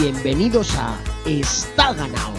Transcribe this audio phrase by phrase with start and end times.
[0.00, 0.96] Bienvenidos a
[1.26, 2.34] Está ganado.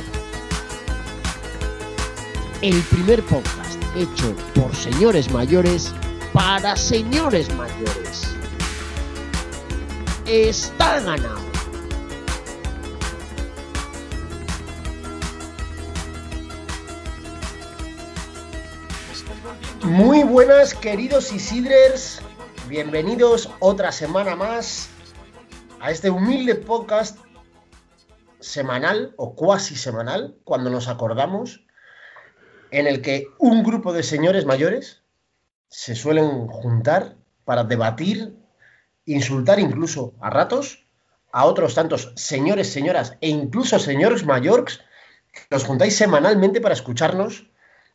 [2.61, 5.93] El primer podcast hecho por señores mayores
[6.31, 8.33] para señores mayores.
[10.25, 11.41] Está ganado.
[19.83, 22.21] Muy buenas queridos Isidres,
[22.69, 24.87] bienvenidos otra semana más
[25.81, 27.17] a este humilde podcast
[28.49, 31.65] semanal o cuasi semanal, cuando nos acordamos,
[32.71, 35.03] en el que un grupo de señores mayores
[35.69, 38.35] se suelen juntar para debatir,
[39.05, 40.85] insultar incluso a ratos
[41.31, 44.81] a otros tantos señores, señoras e incluso señores mayores
[45.31, 47.45] que os juntáis semanalmente para escucharnos.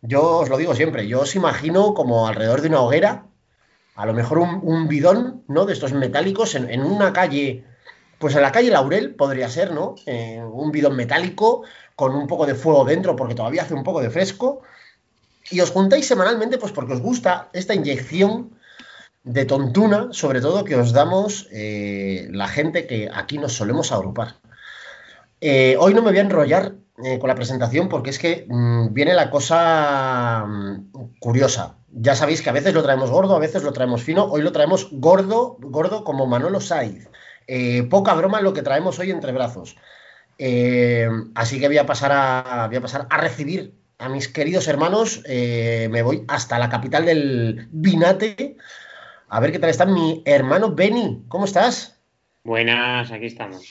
[0.03, 3.27] Yo os lo digo siempre, yo os imagino como alrededor de una hoguera,
[3.97, 5.67] a lo mejor un, bidón, ¿no?
[5.67, 7.65] De estos metálicos en una calle
[8.25, 9.97] pues en la calle Laurel podría ser, ¿no?
[10.07, 14.01] Eh, un bidón metálico con un poco de fuego dentro porque todavía hace un poco
[14.01, 14.63] de fresco.
[15.51, 18.59] Y os juntáis semanalmente pues porque os gusta esta inyección
[19.25, 24.37] de tontuna, sobre todo que os damos eh, la gente que aquí nos solemos agrupar.
[25.43, 26.77] Eh, hoy no me voy a enrollar
[27.21, 31.77] con la presentación porque es que mm, viene la cosa mm, curiosa.
[31.91, 34.25] Ya sabéis que a veces lo traemos gordo, a veces lo traemos fino.
[34.25, 37.11] Hoy lo traemos gordo, gordo como Manolo Saiz.
[37.47, 39.77] Eh, poca broma lo que traemos hoy entre brazos.
[40.39, 44.69] Eh, así que voy a, pasar a, voy a pasar a recibir a mis queridos
[44.69, 45.23] hermanos.
[45.27, 48.57] Eh, me voy hasta la capital del Binate.
[49.29, 51.25] A ver qué tal está mi hermano Benny.
[51.29, 51.99] ¿Cómo estás?
[52.45, 53.65] Buenas, aquí estamos.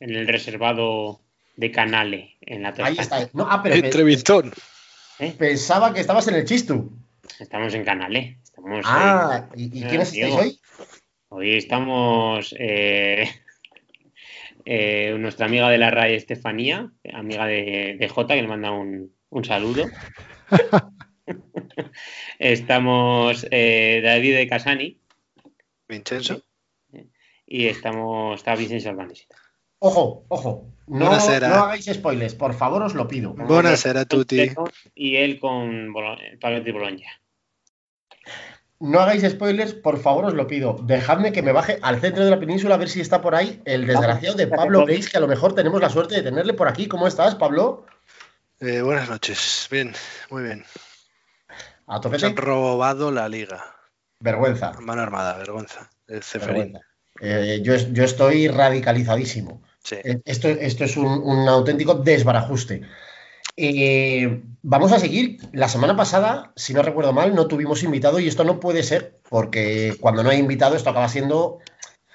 [0.00, 1.20] En el reservado
[1.56, 3.28] de Canale, en la Ahí está.
[3.32, 4.52] No, ah, Entrevistón.
[5.38, 6.92] Pensaba que estabas en el Chistu.
[7.40, 8.38] Estamos en Canale.
[8.84, 10.60] ah, ¿y, quiénes estáis hoy?
[11.38, 13.28] Hoy estamos eh,
[14.64, 19.12] eh, nuestra amiga de la RAE, Estefanía, amiga de, Jota, que le manda un,
[19.44, 19.84] saludo.
[22.38, 24.98] estamos eh, David de Casani.
[25.86, 26.42] Vincenzo.
[27.44, 29.36] Y estamos, está Vincenzo Albanesita.
[29.80, 33.34] Ojo, ojo, no, no, hagáis spoilers, por favor os lo pido.
[33.34, 34.52] Buonasera a tutti.
[34.94, 35.92] Y él con
[36.40, 37.20] Pablo de Bologna
[38.78, 40.78] no hagáis spoilers, por favor, os lo pido.
[40.82, 43.62] Dejadme que me baje al centro de la península a ver si está por ahí
[43.64, 46.68] el desgraciado de Pablo Veis, que a lo mejor tenemos la suerte de tenerle por
[46.68, 46.86] aquí.
[46.86, 47.86] ¿Cómo estás, Pablo?
[48.60, 49.66] Eh, buenas noches.
[49.70, 49.94] Bien,
[50.30, 50.64] muy bien.
[51.86, 53.64] ¿A tope han robado la liga.
[54.20, 54.72] Vergüenza.
[54.80, 55.90] Mano armada, vergüenza.
[57.20, 59.62] Eh, yo, estoy radicalizadísimo.
[59.90, 62.82] Eh, esto, esto, es un auténtico desbarajuste.
[63.56, 65.38] Eh, vamos a seguir.
[65.52, 69.18] La semana pasada, si no recuerdo mal, no tuvimos invitado y esto no puede ser
[69.28, 71.58] porque cuando no hay invitado esto acaba siendo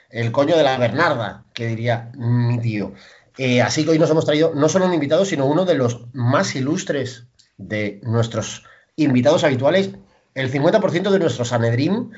[0.10, 2.94] el coño de la Bernarda, que diría mi tío.
[3.38, 6.06] Eh, así que hoy nos hemos traído no solo un invitado, sino uno de los
[6.14, 7.28] más ilustres
[7.58, 8.64] de nuestros
[8.96, 9.92] invitados habituales,
[10.36, 12.12] el 50% de nuestro Sanedrín,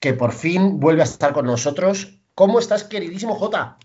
[0.00, 2.18] que por fin vuelve a estar con nosotros.
[2.34, 3.78] ¿Cómo estás, queridísimo Jota?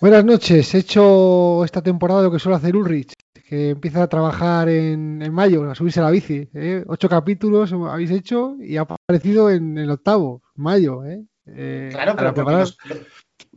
[0.00, 0.74] Buenas noches.
[0.74, 3.12] He hecho esta temporada lo que suele hacer Ulrich,
[3.46, 6.48] que empieza a trabajar en, mayo, a subirse a la bici.
[6.54, 6.82] ¿eh?
[6.86, 11.04] Ocho capítulos habéis hecho y ha aparecido en el octavo, mayo.
[11.04, 11.22] ¿eh?
[11.44, 12.64] Eh, claro, pero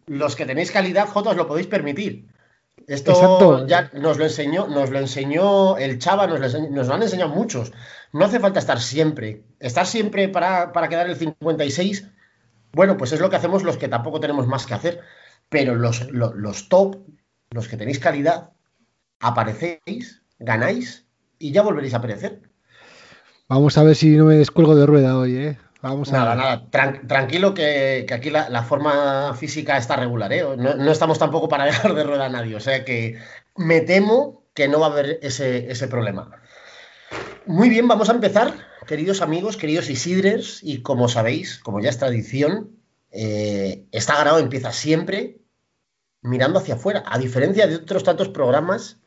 [0.08, 2.28] los, que tenéis calidad, Jotos, lo podéis permitir.
[2.88, 7.72] Esto ya nos lo enseñó, nos lo enseñó el Chava, nos lo, han enseñado muchos.
[8.12, 9.44] No hace falta estar siempre.
[9.62, 12.10] Estar siempre para, para quedar el 56,
[12.74, 15.00] bueno, pues es lo que hacemos los que tampoco tenemos más que hacer
[15.54, 16.98] pero los, los, top,
[17.52, 18.50] los que tenéis calidad,
[19.20, 21.06] aparecéis, ganáis
[21.38, 22.42] y ya volveréis a aparecer.
[23.48, 25.58] Vamos a ver si no me descuelgo de rueda hoy, ¿eh?
[25.84, 26.70] Vamos a nada, nada.
[27.08, 30.44] tranquilo que, aquí la, forma física está regular, ¿eh?
[30.58, 32.56] No, estamos tampoco para dejar de rueda a nadie.
[32.56, 33.20] O sea que
[33.56, 36.32] me temo que no va a haber ese, ese problema.
[37.46, 38.56] Muy bien, vamos a empezar,
[38.88, 42.72] queridos amigos, queridos Isidres, y como sabéis, como ya es tradición,
[43.12, 45.43] eh, está ganado empieza siempre
[46.24, 48.98] mirando hacia afuera, a diferencia de otros tantos programas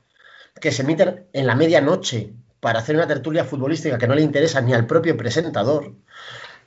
[0.61, 4.61] que se emiten en la medianoche para hacer una tertulia futbolística que no le interesa
[4.61, 5.95] ni al propio presentador,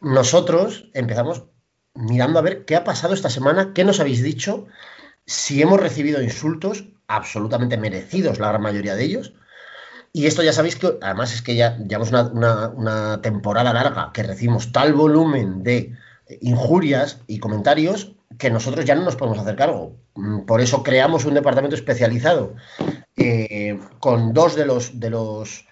[0.01, 1.45] nosotros empezamos
[1.93, 4.67] mirando a ver qué ha pasado esta semana, qué nos habéis dicho,
[5.25, 9.33] si hemos recibido insultos absolutamente merecidos, la gran mayoría de ellos.
[10.11, 14.23] Y esto ya sabéis que, además es que ya llevamos una, una temporada larga que
[14.23, 15.95] recibimos tal volumen de
[16.41, 19.97] injurias y comentarios que nosotros ya no nos podemos hacer cargo.
[20.15, 22.56] Mm, por eso creamos un departamento especializado
[23.15, 25.68] eh, con dos de los, de los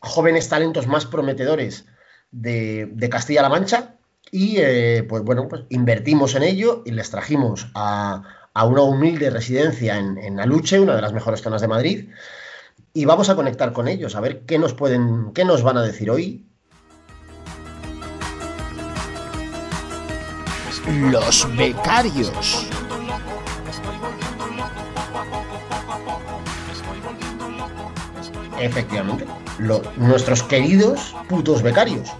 [0.00, 1.86] jóvenes talentos más prometedores
[2.30, 3.94] de, Castilla-La Mancha
[4.30, 9.30] y eh, pues bueno, pues invertimos en ello y les trajimos a, a una humilde
[9.30, 12.08] residencia en, en Aluche, una de las mejores zonas de Madrid,
[12.92, 15.82] y vamos a conectar con ellos, a ver qué nos pueden, qué nos van a
[15.82, 16.44] decir hoy.
[20.86, 22.68] Los becarios.
[28.60, 29.26] Efectivamente,
[29.58, 32.12] lo- nuestros queridos putos becarios.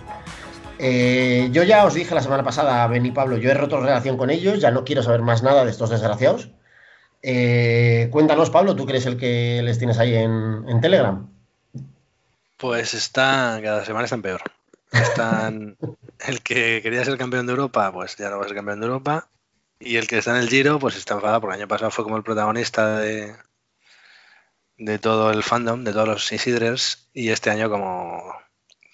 [0.79, 4.17] Eh, yo ya os dije la semana pasada, Ben y Pablo, yo he roto relación
[4.17, 6.51] con ellos, ya no quiero saber más nada de estos desgraciados.
[7.23, 11.29] Eh, cuéntanos, Pablo, tú que eres el que les tienes ahí en, en Telegram.
[12.57, 14.43] Pues están, cada semana están peor.
[14.91, 15.77] Están,
[16.29, 18.87] el que quería ser campeón de Europa, pues ya no va a ser campeón de
[18.87, 19.29] Europa.
[19.81, 22.05] Y el que está en el Giro, pues está enfadado porque el año pasado fue
[22.05, 23.35] como el protagonista de,
[24.79, 27.09] de todo el fandom, de todos los Isidres.
[27.13, 28.23] Y este año, como,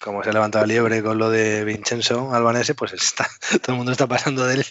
[0.00, 3.28] como se ha levantado liebre con lo de Vincenzo Albanese, pues está,
[3.62, 4.64] todo el mundo está pasando de él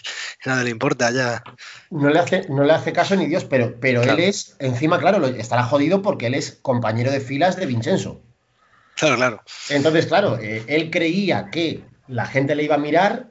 [0.44, 1.42] y nada le importa ya.
[1.90, 4.18] No le hace, no le hace caso ni Dios, pero, pero Claro.
[4.18, 8.20] él es, encima, claro, estará jodido porque él es compañero de filas de Vincenzo.
[8.96, 9.42] Claro, claro.
[9.70, 13.30] Entonces, claro, eh, él creía que la gente le iba a mirar,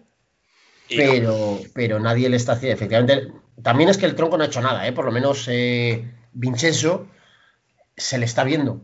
[0.87, 1.03] Y no.
[1.03, 2.75] pero, pero nadie le está haciendo.
[2.75, 3.31] Efectivamente,
[3.61, 4.93] también es que el tronco no ha hecho nada, ¿eh?
[4.93, 7.07] por lo menos eh, Vincenzo
[7.95, 8.81] se le está viendo.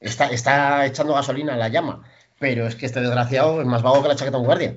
[0.00, 2.02] Está, está echando gasolina a la llama.
[2.38, 4.76] Pero es que este desgraciado es más vago que la chaqueta de guardia.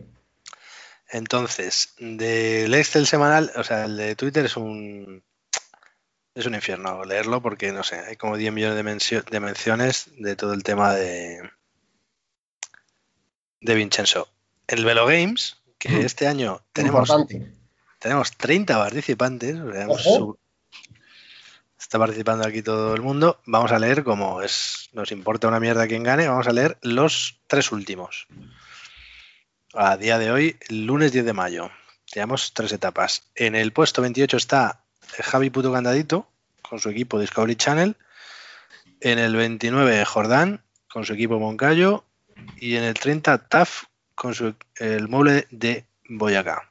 [1.10, 5.24] Entonces, del Excel semanal, o sea, el de Twitter es un
[6.36, 10.36] es un infierno leerlo porque no sé, hay como 10 millones de, de menciones de
[10.36, 11.50] todo el tema de
[13.62, 14.30] de Vincenzo.
[14.68, 16.06] El Velo Games, que Mm.
[16.06, 17.52] este año tenemos Importante.
[18.00, 19.56] tenemos 30 participantes,
[20.04, 20.38] sub-
[21.80, 23.40] está participando aquí todo el mundo.
[23.46, 27.40] Vamos a leer como es, nos importa una mierda quién gane, vamos a leer los
[27.48, 28.28] tres últimos.
[29.74, 31.70] A día de hoy, lunes 10 de mayo.
[32.12, 33.24] Tenemos tres etapas.
[33.36, 34.84] En el puesto 28 está
[35.24, 36.28] Javi Puto Candadito
[36.62, 37.96] con su equipo Discovery Channel.
[39.02, 42.06] En el 29 Jordán con su equipo Moncayo.
[42.58, 43.84] Y en el 30 TAF
[44.18, 46.69] con su, el mueble de Boyacá.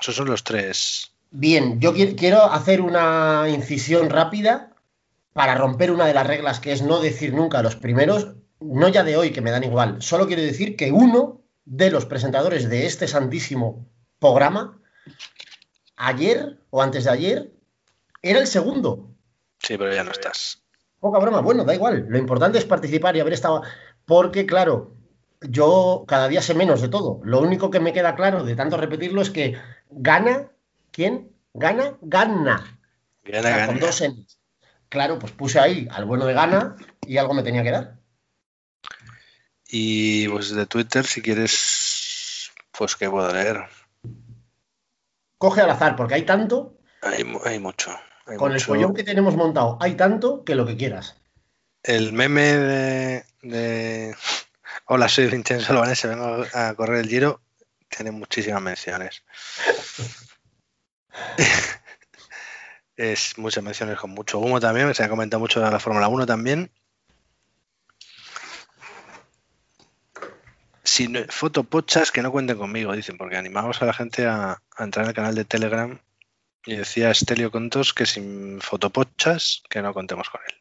[0.00, 1.12] Esos son los tres.
[1.30, 4.74] Bien, yo qui- quiero hacer una incisión rápida
[5.32, 8.88] para romper una de las reglas que es no decir nunca a los primeros, no
[8.88, 12.68] ya de hoy que me dan igual, solo quiero decir que uno de los presentadores
[12.68, 13.86] de este santísimo
[14.18, 14.80] programa,
[15.96, 17.52] ayer o antes de ayer,
[18.22, 19.10] era el segundo.
[19.58, 20.62] Sí, pero ya no estás.
[21.00, 23.62] Poca broma, bueno, da igual, lo importante es participar y haber estado,
[24.04, 24.94] porque claro,
[25.48, 28.76] yo cada día sé menos de todo, lo único que me queda claro de tanto
[28.76, 29.56] repetirlo es que
[29.90, 30.50] gana,
[30.90, 31.32] ¿quién?
[31.54, 32.78] Gana, gana.
[33.24, 33.66] Gana, O sea, gana.
[33.66, 34.02] con dos.
[34.88, 37.96] Claro, pues puse ahí al bueno de gana y algo me tenía que dar.
[39.68, 43.64] Y pues de Twitter, si quieres, pues que puedo leer.
[45.38, 47.90] Coge al azar, porque hay tanto, Hay, mu- hay mucho.
[48.26, 51.16] hay con el follón que tenemos montado, hay tanto que lo que quieras.
[51.82, 54.14] El meme de, de
[54.86, 57.40] Hola, soy Vincenzo Albanese, vengo a correr el giro,
[57.88, 59.22] tiene muchísimas menciones.
[62.96, 66.26] es muchas menciones con mucho humo también, se ha comentado mucho de la Fórmula 1
[66.26, 66.72] también.
[70.82, 75.04] Si fotopochas que no cuenten conmigo, dicen, porque animamos a la gente a, a entrar
[75.04, 76.00] en el canal de Telegram
[76.66, 80.54] y decía Estelio Contos que sin fotopochas que no contemos con él.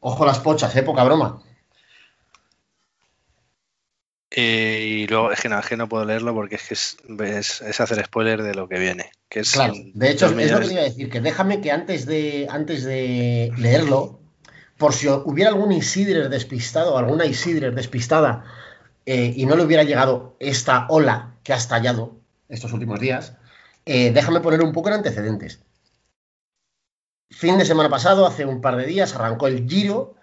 [0.00, 1.42] Ojo las pochas, eh, poca broma.
[4.30, 6.96] Eh, y luego es que, no, es que no puedo leerlo porque es que es,
[7.20, 9.10] es- es hacer spoiler de lo que viene.
[9.28, 11.72] Que es Claro, de hecho, es lo que te iba a decir, que déjame que
[11.72, 14.20] antes de, antes de leerlo,
[14.76, 18.44] por si hubiera algún Isidrer despistado o alguna Isidrer despistada
[19.06, 22.16] eh, y no le hubiera llegado esta ola que ha estallado
[22.50, 23.32] estos últimos días,
[23.86, 25.60] eh, déjame poner un poco en antecedentes.
[27.30, 30.14] Fin de semana pasado, hace un par de días, arrancó el Giro.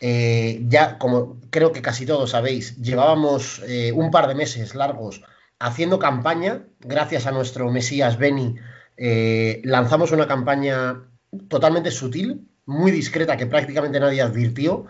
[0.00, 5.22] Eh, ya, como creo que casi todos sabéis, llevábamos eh, un par de meses largos
[5.58, 8.56] haciendo campaña, gracias a nuestro Mesías Beni,
[8.98, 11.02] eh, lanzamos una campaña
[11.48, 14.86] totalmente sutil, muy discreta, que prácticamente nadie advirtió,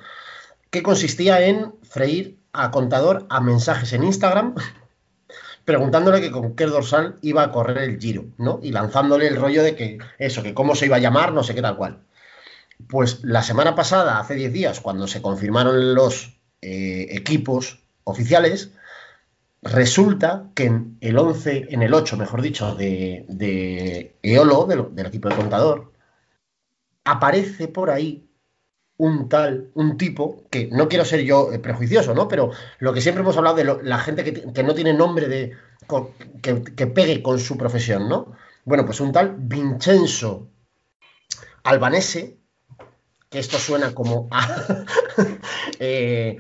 [0.71, 4.55] que consistía en freír a contador a mensajes en Instagram,
[5.65, 8.59] preguntándole que con qué dorsal iba a correr el giro, ¿no?
[8.63, 11.55] Y lanzándole el rollo de que eso, que cómo se iba a llamar, no sé
[11.55, 12.03] qué tal cual.
[12.89, 18.73] Pues la semana pasada, hace 10 días, cuando se confirmaron los eh, equipos oficiales,
[19.63, 25.29] resulta que en el 11, en el 8, mejor dicho, de, de Eolo, del, equipo
[25.29, 25.93] de contador,
[27.05, 28.29] aparece por ahí
[28.99, 32.29] un tal, un tipo, que no quiero ser yo eh, prejuicioso, ¿no?
[32.29, 35.53] Pero lo que siempre hemos hablado de la gente que, que no tiene nombre de,
[36.43, 38.33] que, que pegue con su profesión, ¿no?
[38.65, 40.49] Bueno, pues un tal Vincenzo
[41.63, 42.39] Albanese,
[43.31, 44.85] que esto suena como a,
[45.79, 46.39] eh,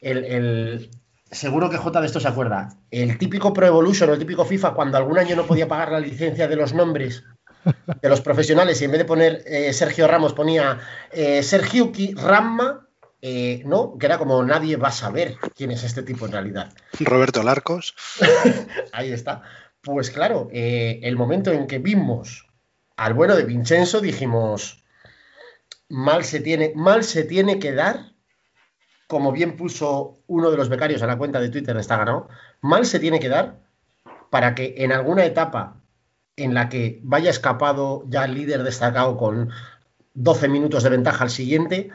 [0.00, 0.90] el, el-
[1.30, 2.70] seguro que J de esto se acuerda.
[2.90, 6.00] El típico Pro Evolution o el típico FIFA, cuando algún año no podía pagar la
[6.00, 7.22] licencia de los nombres
[8.00, 10.80] de los profesionales y en vez de poner eh, Sergio Ramos ponía
[11.12, 12.88] eh, Sergiuki Ramma,
[13.22, 13.96] eh, ¿no?
[13.98, 16.72] Que era como nadie va a saber quién es este tipo en realidad.
[16.98, 17.94] Roberto Larcos.
[18.92, 19.42] Ahí está.
[19.82, 22.46] Pues claro, el momento en que vimos
[22.96, 24.79] al bueno de Vincenzo, dijimos,
[25.90, 28.14] mal se tiene, mal se tiene que dar,
[29.06, 32.28] como bien puso uno de los becarios a la cuenta de Twitter Está Ganado,
[32.62, 33.60] mal se tiene que dar
[34.30, 35.82] para que en alguna etapa
[36.36, 39.50] en la que vaya escapado ya el líder destacado con
[40.14, 41.90] 12 minutos de ventaja al siguiente,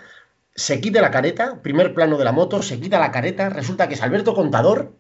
[0.54, 3.96] se quite la careta, primer plano de la moto, se quita la careta, resulta que
[3.96, 4.94] es Alberto Contador,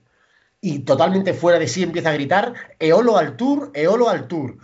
[0.61, 4.57] y totalmente fuera de sí empieza a gritar Eolo al tour, Eolo al tour.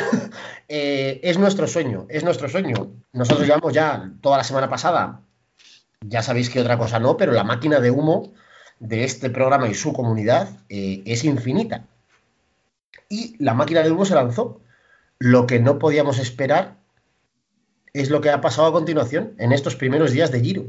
[0.68, 2.90] Eh, es nuestro sueño, es nuestro sueño.
[3.12, 5.20] Nosotros llevamos ya toda la semana pasada,
[6.00, 8.32] ya sabéis que otra cosa no, pero la máquina de humo
[8.80, 11.86] de este programa y su comunidad eh, es infinita.
[13.08, 14.60] Y la máquina de humo se lanzó.
[15.20, 16.76] Lo que no podíamos esperar
[17.92, 20.64] es lo que ha pasado a continuación en estos primeros días de Giro.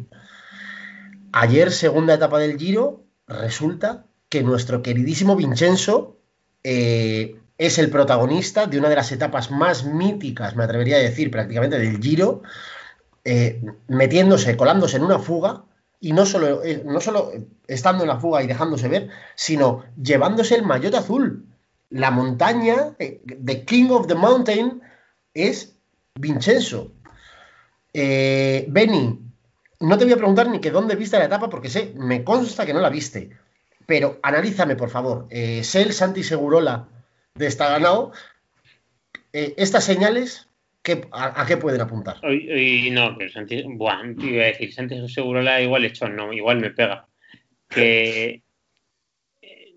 [1.33, 6.17] Ayer, segunda etapa del Giro, resulta que nuestro queridísimo Vincenzo
[6.63, 11.31] eh, es el protagonista de una de las etapas más míticas, me atrevería a decir,
[11.31, 12.43] prácticamente del Giro,
[13.23, 15.63] eh, metiéndose, colándose en una fuga
[15.99, 17.31] y no solo, eh, no solo
[17.67, 21.45] estando en la fuga y dejándose ver, sino llevándose el maillot azul.
[21.89, 24.81] La montaña, eh, The King of the Mountain,
[25.33, 25.75] es
[26.15, 26.91] Vincenzo.
[27.93, 29.19] Benny,
[29.79, 32.65] no te voy a preguntar ni que dónde viste la etapa, porque sé, me consta
[32.65, 33.31] que no la viste.
[33.85, 35.27] Pero analízame, por favor.
[35.29, 36.89] Eh, sé el Santi Segurola
[37.37, 38.11] de esta ganado.
[39.33, 40.49] Eh, estas señales,
[40.81, 42.17] ¿qué- a, a qué pueden apuntar?
[42.23, 46.71] Hoy no, que Santi, te iba a decir, Santi Segurola igual hecho, no, igual me
[46.71, 47.07] pega.
[47.69, 48.41] Que,
[49.41, 49.73] eh,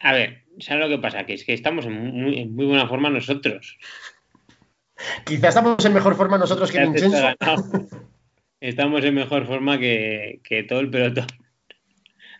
[0.00, 1.26] a ver, ¿sabes lo que pasa?
[1.26, 3.78] Que es que estamos en muy, en muy buena forma nosotros.
[5.26, 7.28] Quizás estamos en mejor forma nosotros que Vincenzo.
[7.28, 7.56] está.
[8.60, 11.26] Estamos en mejor forma que, que todo el pelotón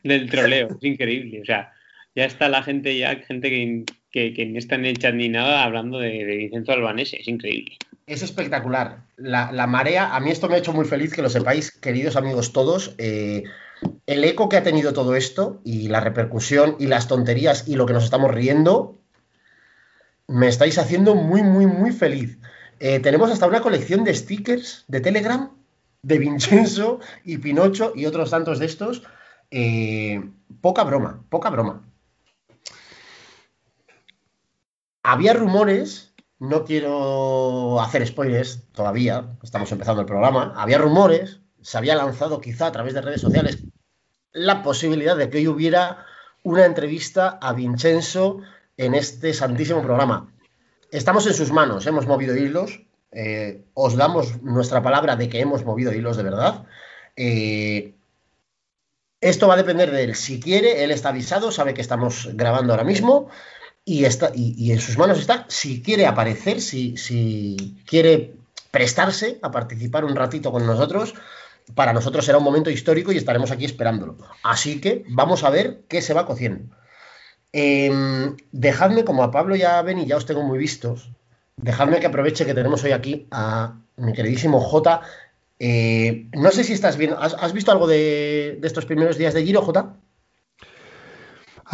[0.04, 0.68] del troleo.
[0.68, 1.42] Es increíble.
[1.42, 1.72] O sea,
[2.14, 6.24] ya está la gente, ya gente que, que, no está en ni nada hablando de,
[6.24, 7.20] de Vincenzo Albanese.
[7.20, 7.76] Es increíble.
[8.06, 8.98] Es espectacular.
[9.16, 12.16] La, la marea, a mí esto me ha hecho muy feliz que lo sepáis, queridos
[12.16, 12.94] amigos todos.
[12.98, 13.42] eh,
[14.06, 17.86] el eco que ha tenido todo esto y la repercusión y las tonterías y lo
[17.86, 18.98] que nos estamos riendo,
[20.28, 22.38] me estáis haciendo muy, muy, muy feliz.
[22.78, 25.50] Eh, tenemos hasta una colección de stickers de Telegram
[26.02, 29.02] de Vincenzo y Pinocho y otros tantos de estos.
[29.50, 30.22] Eh,
[30.60, 31.82] poca broma, poca broma.
[35.06, 41.94] Había rumores, no quiero hacer spoilers todavía, estamos empezando el programa, había rumores, se había
[41.94, 43.64] lanzado quizá a través de redes sociales
[44.32, 46.06] la posibilidad de que hoy hubiera
[46.42, 48.40] una entrevista a Vincenzo
[48.78, 50.32] en este santísimo programa.
[50.90, 55.66] Estamos en sus manos, hemos movido hilos, eh, os damos nuestra palabra de que hemos
[55.66, 56.64] movido hilos de verdad.
[57.14, 57.94] Eh,
[59.20, 60.14] esto va a depender de él.
[60.14, 63.28] Si quiere, él está avisado, sabe que estamos grabando ahora mismo
[63.84, 68.34] y, está, y, y en sus manos está si quiere aparecer, si, si quiere
[68.70, 71.14] prestarse a participar un ratito con nosotros.
[71.74, 74.18] Para nosotros será un momento histórico y estaremos aquí esperándolo.
[74.42, 76.74] Así que vamos a ver qué se va cociendo.
[77.52, 77.90] Eh,
[78.50, 81.08] dejadme, como a Pablo y a Beni ya os tengo muy vistos,
[81.56, 85.00] dejadme que aproveche que tenemos hoy aquí a mi queridísimo J.
[85.60, 89.44] Eh, no sé si estás viendo, ¿has, visto algo de, de, estos primeros días de
[89.44, 89.94] Giro, J?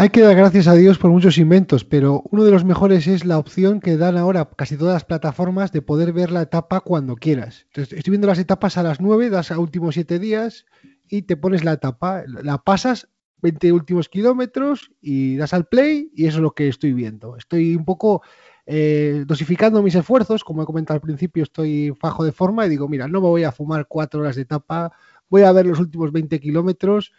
[0.01, 3.27] Hay que dar gracias a Dios por muchos inventos, pero uno de los mejores es
[3.27, 7.17] la opción que dan ahora casi todas las plataformas de poder ver la etapa cuando
[7.17, 7.67] quieras.
[7.67, 10.65] Entonces, estoy viendo las etapas a las 9, das a últimos 7 días
[11.07, 13.11] y te pones la etapa, la pasas
[13.43, 17.37] 20 últimos kilómetros y das al play y eso es lo que estoy viendo.
[17.37, 18.23] Estoy un poco
[18.65, 22.89] eh, dosificando mis esfuerzos, como he comentado al principio, estoy fajo de forma y digo,
[22.89, 24.93] mira, no me voy a fumar 4 horas de etapa,
[25.29, 27.13] voy a ver los últimos 20 kilómetros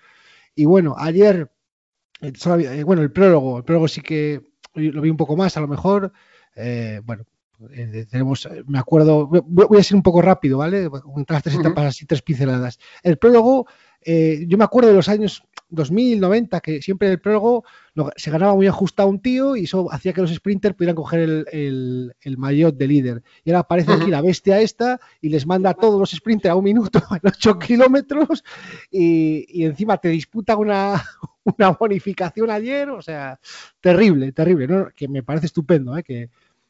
[0.55, 1.51] y bueno, ayer
[2.85, 4.41] bueno, el prólogo, el prólogo sí que
[4.73, 6.11] lo vi un poco más, a lo mejor.
[6.55, 7.25] Eh, bueno,
[7.71, 10.89] eh, tenemos, me acuerdo, voy a ser un poco rápido, ¿vale?
[10.89, 12.79] Contar las tres etapas así, tres pinceladas.
[13.03, 13.67] El prólogo,
[14.01, 17.63] eh, yo me acuerdo de los años 2000, 90, que siempre el prólogo
[17.93, 21.19] lo, se ganaba muy ajustado un tío y eso hacía que los sprinters pudieran coger
[21.19, 23.23] el, el, el maillot de líder.
[23.43, 26.55] Y ahora aparece aquí la bestia esta y les manda a todos los sprinters a
[26.55, 28.43] un minuto en 8 kilómetros
[28.89, 31.01] y, y encima te disputa una,
[31.57, 33.39] una bonificación ayer, o sea,
[33.79, 34.89] terrible, terrible, ¿no?
[34.95, 36.03] que me parece estupendo, ¿eh?
[36.03, 36.29] que,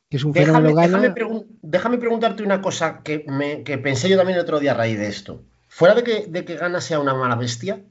[0.10, 1.16] que es un Déjame, fenómeno déjame gana.
[1.16, 4.76] pregun- déjame preguntarte una cosa que, me- que pensé yo también el otro día a
[4.76, 5.44] raíz de esto.
[5.68, 7.82] Fuera de que, de que Gana sea una mala bestia,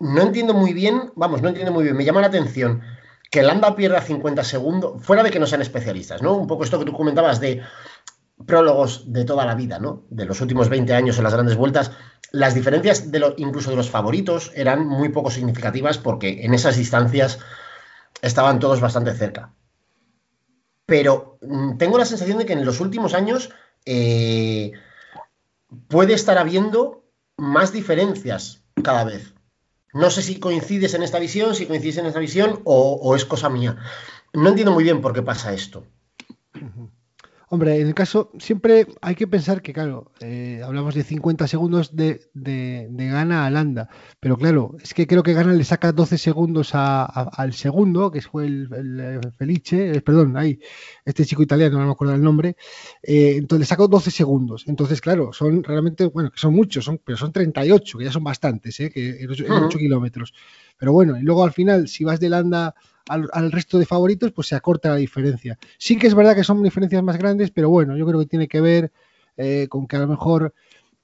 [0.00, 2.82] no entiendo muy bien, vamos, no entiendo muy bien, me llama la atención
[3.30, 6.34] que Landa pierda 50 segundos, fuera de que no sean especialistas, ¿no?
[6.36, 7.62] Un poco esto que tú comentabas de
[8.46, 10.04] prólogos de toda la vida, ¿no?
[10.10, 11.92] De los últimos 20 años en las grandes vueltas,
[12.32, 16.76] las diferencias de lo, incluso de los favoritos eran muy poco significativas porque en esas
[16.76, 17.38] distancias
[18.22, 19.52] estaban todos bastante cerca.
[20.86, 23.50] Pero mm, tengo la sensación de que en los últimos años
[23.86, 24.72] eh,
[25.88, 27.04] puede estar habiendo
[27.36, 29.34] más diferencias cada vez.
[29.92, 33.24] No sé si coincides en esta visión, si coincides en esta visión o, o es
[33.24, 33.76] cosa mía.
[34.32, 35.86] No entiendo muy bien por qué pasa esto.
[37.54, 41.94] Hombre, en el caso, siempre hay que pensar que, claro, eh, hablamos de 50 segundos
[41.94, 45.92] de, de, de Gana a Landa, pero claro, es que creo que Gana le saca
[45.92, 50.58] 12 segundos a- a- al segundo, que fue el, el, eh, Felice, eh, perdón, ahí,
[51.04, 52.56] este chico italiano, no me acuerdo el nombre,
[53.04, 54.64] eh, entonces le sacó 12 segundos.
[54.66, 58.24] Entonces, claro, son realmente, bueno, que son muchos, son, pero son 38, que ya son
[58.24, 59.78] bastantes, eh, que en 8, Ujú.
[59.78, 60.34] kilómetros.
[60.76, 62.74] Pero bueno, y luego al final, si vas de Landa
[63.08, 65.58] al, al resto de favoritos, pues se acorta la diferencia.
[65.78, 68.48] Sí que es verdad que son diferencias más grandes, pero bueno, yo creo que tiene
[68.48, 68.92] que ver
[69.36, 70.54] eh, con que a lo mejor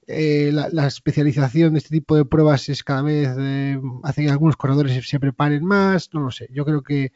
[0.07, 4.57] eh, la, especialización de este tipo de pruebas es cada vez eh, hace que algunos
[4.57, 6.47] corredores se, se preparen más, no lo sé.
[6.51, 7.11] Yo creo que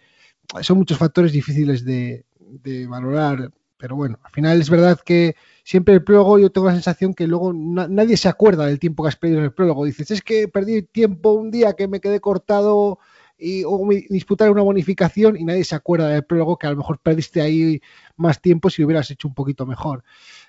[0.62, 5.96] son muchos factores difíciles de, de valorar, pero bueno, al final es verdad que siempre
[5.96, 9.10] el prólogo yo tengo la sensación que luego na- nadie se acuerda del tiempo que
[9.10, 9.86] has perdido en el prólogo.
[9.86, 13.00] Dices, es que perdí tiempo un día que me quedé cortado
[13.38, 17.00] y, o disputar una bonificación y nadie se acuerda del prólogo que a lo mejor
[17.00, 17.82] perdiste ahí
[18.16, 20.04] más tiempo si hubieras hecho un poquito mejor.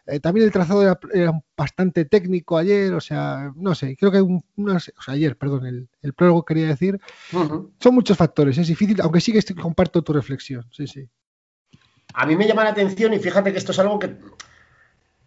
[0.06, 4.18] Eh, también el trazado era, era bastante técnico ayer, o sea, no sé, creo que
[4.18, 7.00] hay un, unas- o sea, ayer, perdón, el, el prólogo quería decir,
[7.80, 11.08] son muchos factores, es difícil, aunque sí que estoy- comparto tu reflexión, sí, sí.
[12.14, 14.16] A mí me llama la atención y fíjate que esto es algo que,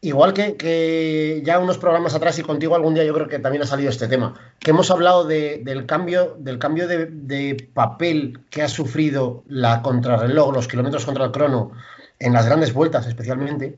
[0.01, 3.63] igual que, que ya unos programas atrás y contigo algún día yo creo que también
[3.63, 8.62] ha salido este tema, que hemos hablado de- del cambio, del cambio de, papel que
[8.62, 11.71] ha sufrido la contrarreloj, los kilómetros contra el crono,
[12.19, 13.77] en las grandes vueltas especialmente.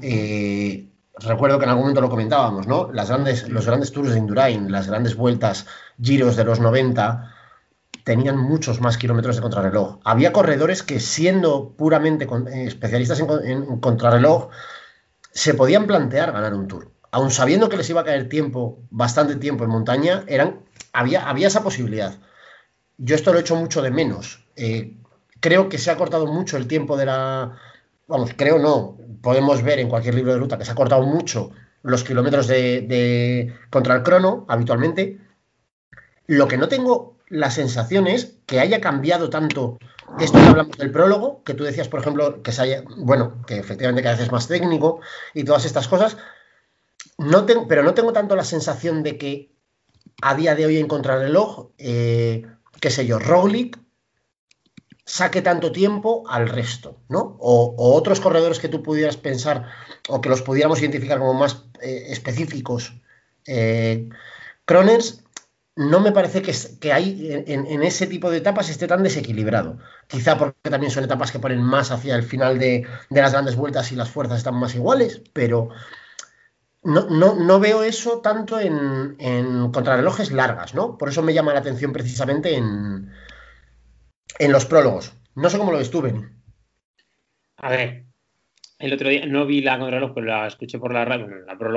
[0.00, 0.86] Eh,
[1.18, 2.90] recuerdo que en algún momento lo comentábamos, ¿no?
[2.92, 5.66] Las grandes, los grandes tours de Indurain, las grandes vueltas,
[6.00, 7.34] giros de los 90,
[8.04, 9.98] tenían muchos más kilómetros de contrarreloj.
[10.04, 14.48] Había corredores que, siendo puramente eh, especialistas en contrarreloj,
[15.32, 16.90] se podían plantear ganar un tour.
[17.10, 20.60] Aun sabiendo que les iba a caer tiempo, bastante tiempo en montaña, eran,
[20.92, 22.18] había, había esa posibilidad.
[22.98, 24.46] Yo esto lo he hecho mucho de menos.
[24.56, 24.96] Eh,
[25.40, 27.56] creo que se ha cortado mucho el tiempo de la.
[28.08, 28.96] Vamos, creo no.
[29.22, 31.50] Podemos ver en cualquier libro de ruta que se ha cortado mucho
[31.82, 35.18] los kilómetros de, de- contra el crono habitualmente.
[36.26, 39.78] Lo que no tengo la sensación es que haya cambiado tanto
[40.20, 43.56] esto que hablamos del prólogo, que tú decías, por ejemplo, que se haya, bueno, que
[43.56, 45.00] efectivamente cada vez es más técnico
[45.32, 46.18] y todas estas cosas.
[47.16, 49.50] No pero no tengo tanto la sensación de que
[50.20, 52.44] a día de hoy en contrarreloj, eh,
[52.80, 53.78] qué sé yo, Roglic
[55.06, 57.38] saque tanto tiempo al resto, ¿no?
[57.40, 59.68] O, o otros corredores que tú pudieras pensar
[60.10, 62.92] o que los pudiéramos identificar como más eh, específicos.
[63.46, 64.10] Eh,
[64.66, 65.21] Croners
[65.76, 69.78] no me parece que, que hay en, en- ese tipo de etapas esté tan desequilibrado.
[70.06, 73.56] Quizá porque también son etapas que ponen más hacia el final de, de las grandes
[73.56, 75.70] vueltas y las fuerzas están más iguales, pero
[76.82, 80.98] no, no, no veo eso tanto en, en contrarrelojes largas, ¿no?
[80.98, 83.10] Por eso me llama la atención precisamente en,
[84.38, 85.14] en los prólogos.
[85.34, 86.24] No sé cómo lo Beni.
[87.56, 88.04] A ver,
[88.78, 91.26] el otro día no vi la contrarreloj, pero la escuché por la radio,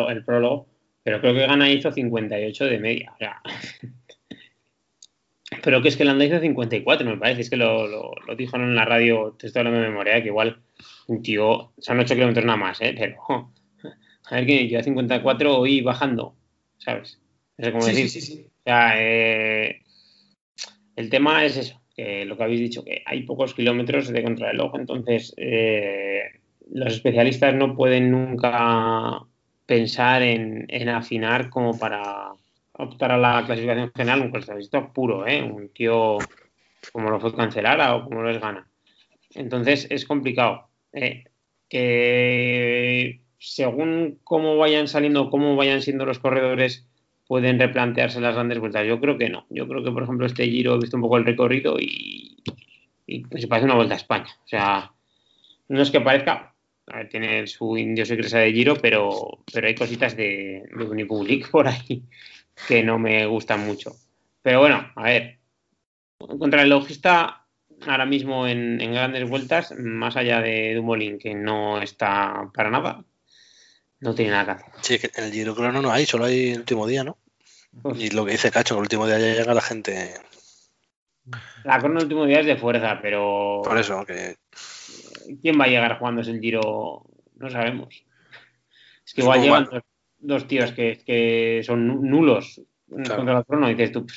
[0.09, 0.67] el prólogo,
[1.05, 3.11] pero creo que Gana hizo 58 de media.
[3.13, 3.39] O sea,
[5.63, 7.41] pero que es que Landa hizo 54, me parece.
[7.41, 10.29] Es que lo, lo, lo dijo en la radio, te estoy hablando de memoria, que
[10.29, 10.63] igual
[11.05, 12.95] un tío, son 8 kilómetros nada más, ¿eh?
[12.97, 13.51] Pero
[14.31, 16.35] a ver que yo a 54 hoy bajando,
[16.79, 17.21] ¿sabes?
[17.59, 18.09] No sé cómo decir.
[18.09, 18.47] sí.
[18.47, 19.83] O sea, eh,
[20.95, 24.79] el tema es eso, que lo que habéis dicho, que hay pocos kilómetros de contrarreloj,
[24.79, 26.23] entonces eh,
[26.71, 29.27] los especialistas no pueden nunca
[29.65, 32.31] pensar en, en afinar como para
[32.73, 35.41] optar a la clasificación general, un clasificador puro, ¿eh?
[35.41, 36.17] un tío
[36.91, 38.67] como lo fue Cancelara o como lo es Gana.
[39.33, 40.67] Entonces es complicado.
[40.93, 41.25] ¿eh?
[41.69, 46.87] Que según cómo vayan saliendo, cómo vayan siendo los corredores,
[47.27, 48.85] pueden replantearse las grandes vueltas.
[48.87, 49.45] Yo creo que no.
[49.49, 52.37] Yo creo que, por ejemplo, este Giro he visto un poco el recorrido y,
[53.07, 54.29] y pues, se parece una vuelta a España.
[54.43, 54.91] O sea,
[55.67, 56.54] no es que parezca,
[57.09, 62.03] tiene su idiosincrasia de Giro, pero, pero hay cositas de, de Unipublic por ahí
[62.67, 63.95] que no me gustan mucho.
[64.41, 65.39] Pero bueno, a ver,
[66.17, 67.45] contra el logista
[67.87, 73.03] ahora mismo en, en grandes vueltas, más allá de Dumoulin, que no está para nada,
[73.99, 74.73] no tiene nada que hacer.
[74.81, 77.17] Sí, que en el Giro Crono no hay, solo hay el último día, ¿no?
[77.95, 80.13] Y lo que dice Cacho, que el último día ya llega la gente.
[81.63, 84.37] La crono el último día es de fuerza, pero Por eso, que
[85.41, 87.05] ¿quién va a llegar jugándose el Giro?
[87.37, 88.03] No sabemos.
[89.05, 89.83] Es que Es igual llevan dos,
[90.19, 93.15] dos tíos que, que son nu- nulos Claro.
[93.17, 94.15] contra la crono y dices tú, "Pff,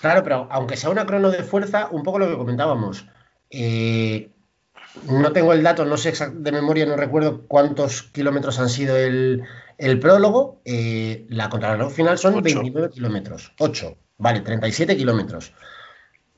[0.00, 3.06] Claro, pero aunque sea una crono de fuerza, un poco lo que comentábamos.
[3.50, 4.30] eh,
[5.08, 9.42] no tengo el dato, no sé de memoria, no recuerdo cuántos kilómetros han sido el,
[9.78, 10.60] el prólogo.
[10.64, 12.42] eh, la contrarreloj final son Ocho.
[12.42, 13.52] 29 kilómetros.
[13.58, 15.52] 8, vale, 37 kilómetros.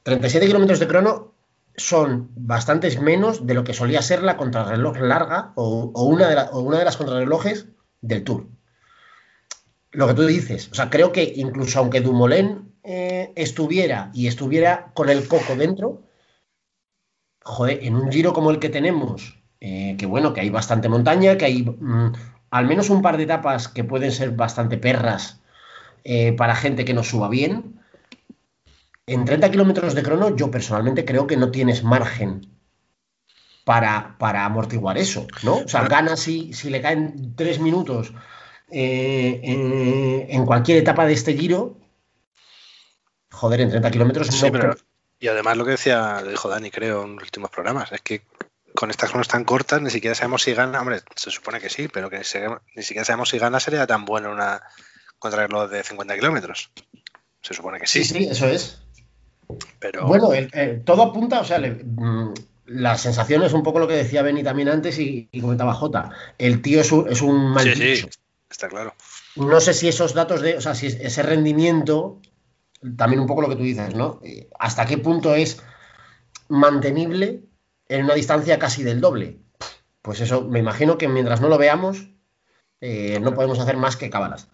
[0.02, 1.32] 37 kilómetros de crono
[1.76, 6.96] son bastantes menos de lo que solía ser la contrarreloj larga o, una de las
[6.96, 7.66] contrarrelojes
[8.00, 8.46] del Tour
[9.94, 10.68] lo que tú dices.
[10.70, 16.02] O sea, creo que incluso aunque Dumoulin eh, estuviera y estuviera con el coco dentro,
[17.42, 21.38] joder, en un giro como el que tenemos, eh, que bueno, que hay bastante montaña,
[21.38, 22.12] que hay mm,
[22.50, 25.40] al menos un par de etapas que pueden ser bastante perras
[26.02, 27.80] eh, para gente que no suba bien.
[29.06, 32.48] En 30 kilómetros de crono, yo personalmente creo que no tienes margen
[33.64, 35.56] para, para amortiguar eso, ¿no?
[35.58, 38.12] O sea, gana si, si le caen tres minutos
[38.70, 41.78] eh, eh, en cualquier etapa de este giro.
[43.30, 44.74] Joder, en 30 kilómetros Sí, no pero-
[45.20, 48.22] Y además lo que decía, lo dijo Dani, creo, en los últimos programas, es que
[48.74, 51.88] con estas cronos tan cortas ni siquiera sabemos si gana, hombre, se supone que sí,
[51.88, 54.62] pero que se- ni siquiera sabemos si gana sería tan bueno una
[55.18, 56.70] contrarreloj de 50 kilómetros.
[57.42, 58.80] Se supone que sí, Sí, sí, eso es.
[59.78, 62.34] Pero Bueno, el- el- todo apunta, o sea, le- mm,
[62.66, 66.10] la sensación es un poco lo que decía Benny también antes y, y comentaba Jota.
[66.38, 68.06] El tío es un, es un mal sí, sí,
[68.50, 68.94] está claro.
[69.36, 72.20] No sé si esos datos de, o sea, si ese rendimiento,
[72.96, 74.20] también un poco lo que tú dices, ¿no?
[74.24, 75.60] Eh, ¿Hasta qué punto es
[76.48, 77.44] mantenible
[77.88, 79.38] en una distancia casi del doble?
[80.02, 82.08] Pues eso, me imagino que mientras no lo veamos,
[82.80, 84.48] eh, no podemos hacer más que cábalas.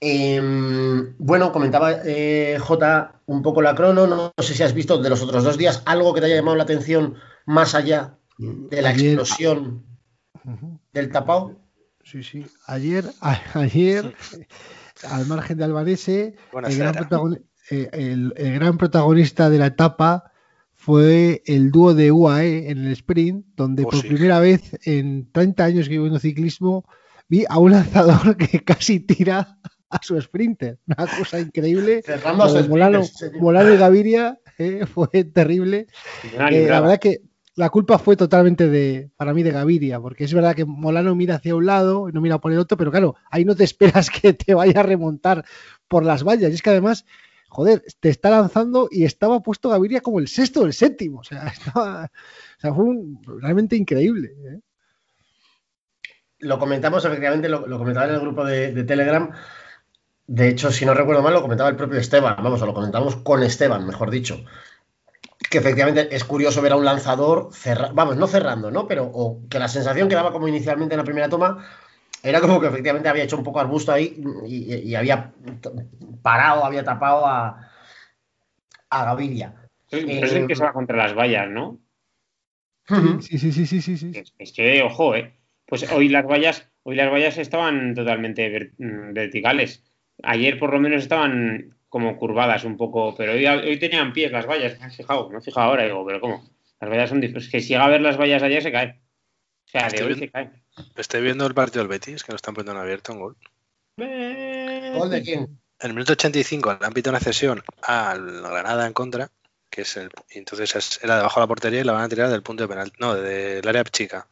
[0.00, 4.98] Em, bueno, comentaba eh, J un poco la crono, no, no sé si has visto
[4.98, 7.14] de los otros dos días algo que te haya llamado la atención
[7.46, 9.84] más allá de la Ayer- explosión
[10.92, 11.56] del tapao.
[12.04, 12.46] Sí, sí.
[12.66, 14.46] Ayer, a- ayer, eh,
[15.10, 16.92] al margen de Albanese, el Buenasera.
[16.92, 20.30] gran, protagoni- eh, el- el gran protagonista de la etapa
[20.74, 24.08] fue el dúo de UAE en el sprint, donde Oh, por sí.
[24.08, 26.84] primera vez en 30 años que llevo en ciclismo
[27.28, 29.58] vi a un lanzador que casi tira
[29.90, 30.78] a su sprinter.
[30.86, 32.02] Una cosa increíble.
[32.04, 33.02] Cerrando Molano.
[33.40, 35.86] Molano y Gaviria eh, fue terrible.
[36.24, 37.20] Eh, la verdad que
[37.54, 41.36] la culpa fue totalmente de, para mí, de Gaviria, porque es verdad que Molano mira
[41.36, 44.10] hacia un lado y no mira por el otro, pero claro, ahí no te esperas
[44.22, 45.44] que te vaya a remontar
[45.88, 46.50] por las vallas.
[46.50, 47.06] Y es que además,
[47.48, 51.20] joder, te está lanzando y estaba puesto Gaviria como el sexto o el séptimo.
[51.20, 52.04] O sea, estaba,
[52.58, 54.32] o sea, fue un- realmente increíble.
[54.44, 54.60] ¿eh?
[56.40, 59.30] Lo comentamos, efectivamente, lo, lo comentaba en el grupo de, de Telegram.
[60.26, 62.36] De hecho, si no recuerdo mal, lo comentaba el propio Esteban.
[62.42, 64.44] Vamos, o lo comentamos con Esteban, mejor dicho.
[65.50, 68.86] Que efectivamente es curioso ver a un lanzador cerra- vamos, no cerrando, ¿no?
[68.88, 71.64] Pero o que la sensación que daba como inicialmente en la primera toma
[72.22, 75.32] era como que efectivamente había hecho un poco arbusto ahí y, había
[76.22, 77.70] parado, había tapado a,
[78.90, 79.54] a Gaviria.
[79.88, 81.78] Pero es el que se va contra las vallas, ¿no?
[83.20, 84.10] Sí, sí, sí, sí, sí, sí.
[84.14, 85.34] Es, es que, ojo, ¿eh?
[85.66, 89.84] Pues hoy las vallas, hoy las vallas estaban totalmente ver- mm, verticales.
[90.22, 94.46] Ayer por lo menos estaban como curvadas un poco, pero hoy, hoy tenían pies las
[94.46, 94.78] vallas.
[94.78, 95.28] ¿Me has fijado?
[95.30, 96.44] Me he fijado ahora, digo, pero ¿cómo?
[96.80, 97.50] Las vallas son diferentes.
[97.50, 99.00] Que si llega a ver las vallas ayer se cae.
[99.66, 100.50] O sea, de Estoy hoy viendo- se cae.
[100.96, 103.36] Estoy viendo el partido del Betis, que lo están poniendo en abierto en gol.
[103.98, 105.40] ¿Gol de quién?
[105.78, 109.30] En el minuto 85 le han pitado una cesión al Granada en contra,
[109.70, 110.10] que es el.
[110.30, 112.68] entonces es- era debajo de la portería y la van a tirar del punto de
[112.68, 112.92] penal.
[112.98, 114.28] No, del área chica.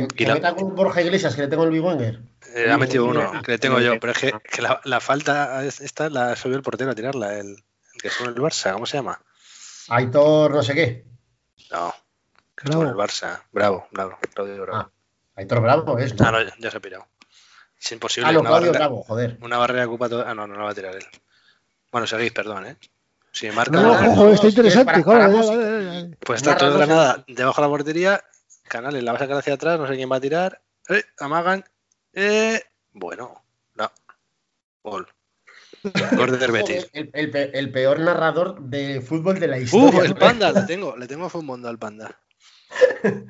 [0.00, 2.20] Que, que la- meta con Borja Iglesias, que le tengo el Big Wenger.
[2.54, 5.62] Eh, ha metido uno, que le tengo yo, pero es que, que la, la falta
[5.64, 8.86] es- esta la subió el portero a tirarla, el, el que en el Barça, ¿cómo
[8.86, 9.20] se llama?
[9.88, 11.04] Aitor, no sé qué.
[11.70, 11.94] No,
[12.64, 13.02] en el Bravo.
[13.02, 13.42] Barça.
[13.52, 14.78] Bravo, bravo, Claudio Bravo.
[14.78, 14.90] Ah,
[15.36, 16.18] Aitor Bravo es.
[16.18, 16.26] ¿no?
[16.26, 17.06] Ah, no, ya, ya se ha pirado.
[17.78, 18.28] Es imposible.
[18.30, 19.38] Ah, no, una, Claudio barrera, Bravo, joder.
[19.42, 20.24] una barrera ocupa todo.
[20.26, 21.04] Ah, no, no la va a tirar él.
[21.90, 22.76] Bueno, seguís, perdón, ¿eh?
[23.32, 23.72] Si marca.
[23.80, 24.92] No, ojo, está interesante.
[25.02, 26.06] para- para-.
[26.20, 26.86] Pues está todo no sé.
[26.86, 28.24] Granada debajo de la portería.
[28.68, 30.62] Canales la va a sacar hacia atrás, no sé quién va a tirar.
[30.88, 31.64] Eh, amagan.
[32.12, 32.60] Eh,
[32.92, 33.42] bueno,
[33.74, 33.90] no.
[34.82, 35.06] Gol.
[36.16, 36.88] Gol del Betis.
[36.92, 40.00] El, el pe- el peor narrador de fútbol de la historia.
[40.00, 42.18] Uh, el panda, le tengo, le tengo a Fumondo al panda.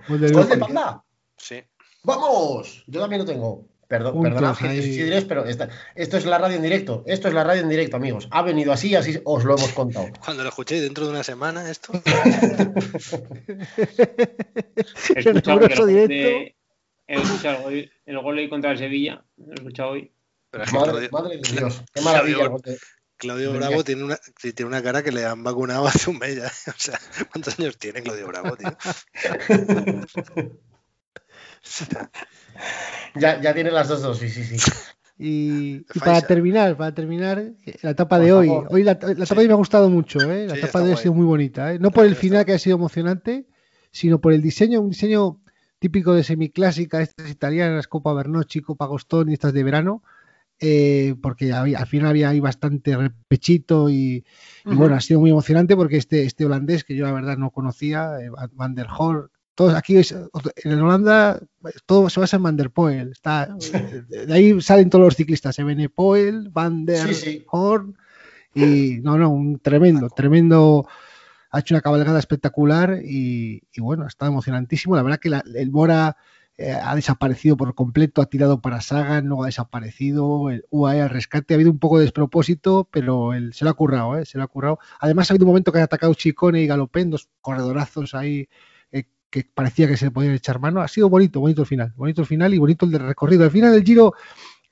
[0.09, 0.57] Gol del ¿Gol de.
[0.59, 1.03] Panda?
[1.37, 1.63] Sí.
[2.05, 2.85] ¡Vamos!
[2.87, 3.67] Yo también lo tengo.
[3.93, 4.69] Perdón, perdonad, ahí.
[4.69, 7.05] queridos Isidres, pero esta- esto es la radio en directo.
[7.07, 8.27] Esto es la radio en directo, amigos.
[8.31, 10.07] Ha venido así, así os lo hemos contado.
[10.25, 11.93] Cuando lo escuchéis dentro de una semana, esto.
[15.15, 16.15] He escuchado que el gol directo.
[16.15, 16.57] de-
[17.07, 19.23] he escuchado el gol, el gol hoy contra el Sevilla.
[19.37, 20.11] Lo he escuchado hoy.
[20.51, 22.51] Pero es que Madre, Claudio, madre de Dios, qué Claudio- maravilla.
[22.51, 22.77] porque-
[23.19, 23.53] Claudio.
[23.53, 26.47] Bravo tiene una, tiene una cara que le han vacunado hace un mes ya.
[26.71, 26.99] O sea,
[27.31, 28.75] ¿cuántos años tiene Claudio Bravo, tío?
[33.15, 34.71] Ya, ya tiene las dos dosis, sí, sí.
[35.19, 37.43] Y, y para terminar, para terminar,
[37.83, 38.49] la etapa de hoy.
[38.71, 39.35] Hoy la, la etapa Sí.
[39.35, 40.47] de hoy me ha gustado mucho, ¿eh?
[40.47, 41.79] La Sí, etapa de hoy ha sido muy bonita, ¿eh?
[41.79, 43.47] No por el final que ha sido emocionante,
[43.91, 45.41] sino por el diseño, un diseño
[45.79, 50.03] típico de semiclásica, estas italianas, Copa Bernocchi, Copa Agostoni, estas de verano,
[50.61, 54.25] eh, porque había- al final había ahí bastante repechito y,
[54.65, 58.13] bueno, ha sido muy emocionante porque este, este holandés que yo la verdad no conocía,
[58.21, 59.97] eh, Van- Van der Hoor, todos aquí
[60.65, 61.41] en Holanda
[61.87, 63.55] todo se basa en Van der Poel, está,
[64.09, 67.45] de ahí salen todos los ciclistas, Ebene Poel, Van der Sí.
[67.51, 67.97] Hoorn
[68.55, 70.87] y no, no, un tremendo, tremendo,
[71.51, 75.71] ha hecho una cabalgada espectacular y, y bueno, está emocionantísimo, la verdad que la- el
[75.71, 76.17] Bora
[76.59, 81.09] eh, ha desaparecido por completo, ha tirado para Sagan, luego ha desaparecido, el UAE al
[81.11, 84.27] rescate, ha habido un poco de despropósito, pero él se lo ha currado, ¿eh?
[84.27, 84.79] se lo ha currado.
[85.01, 88.49] Además ha habido un momento que ha atacado Chicone y Galopén, dos corredorazos ahí
[89.33, 90.83] que parecía que se le podían echar mano.
[90.83, 93.45] Ha sido bonito, bonito el final, bonito el final y bonito el recorrido.
[93.45, 94.13] Al final el Giro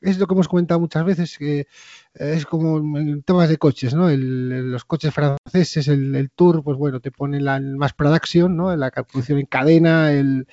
[0.03, 1.67] es lo que hemos comentado muchas veces, que
[2.15, 4.11] es como en temas de coches, ¿no?
[4.11, 8.77] El- los coches franceses, el, Tour, pues bueno, te ponen la más production, ¿no?
[8.77, 10.45] La calculación en cadena, eh,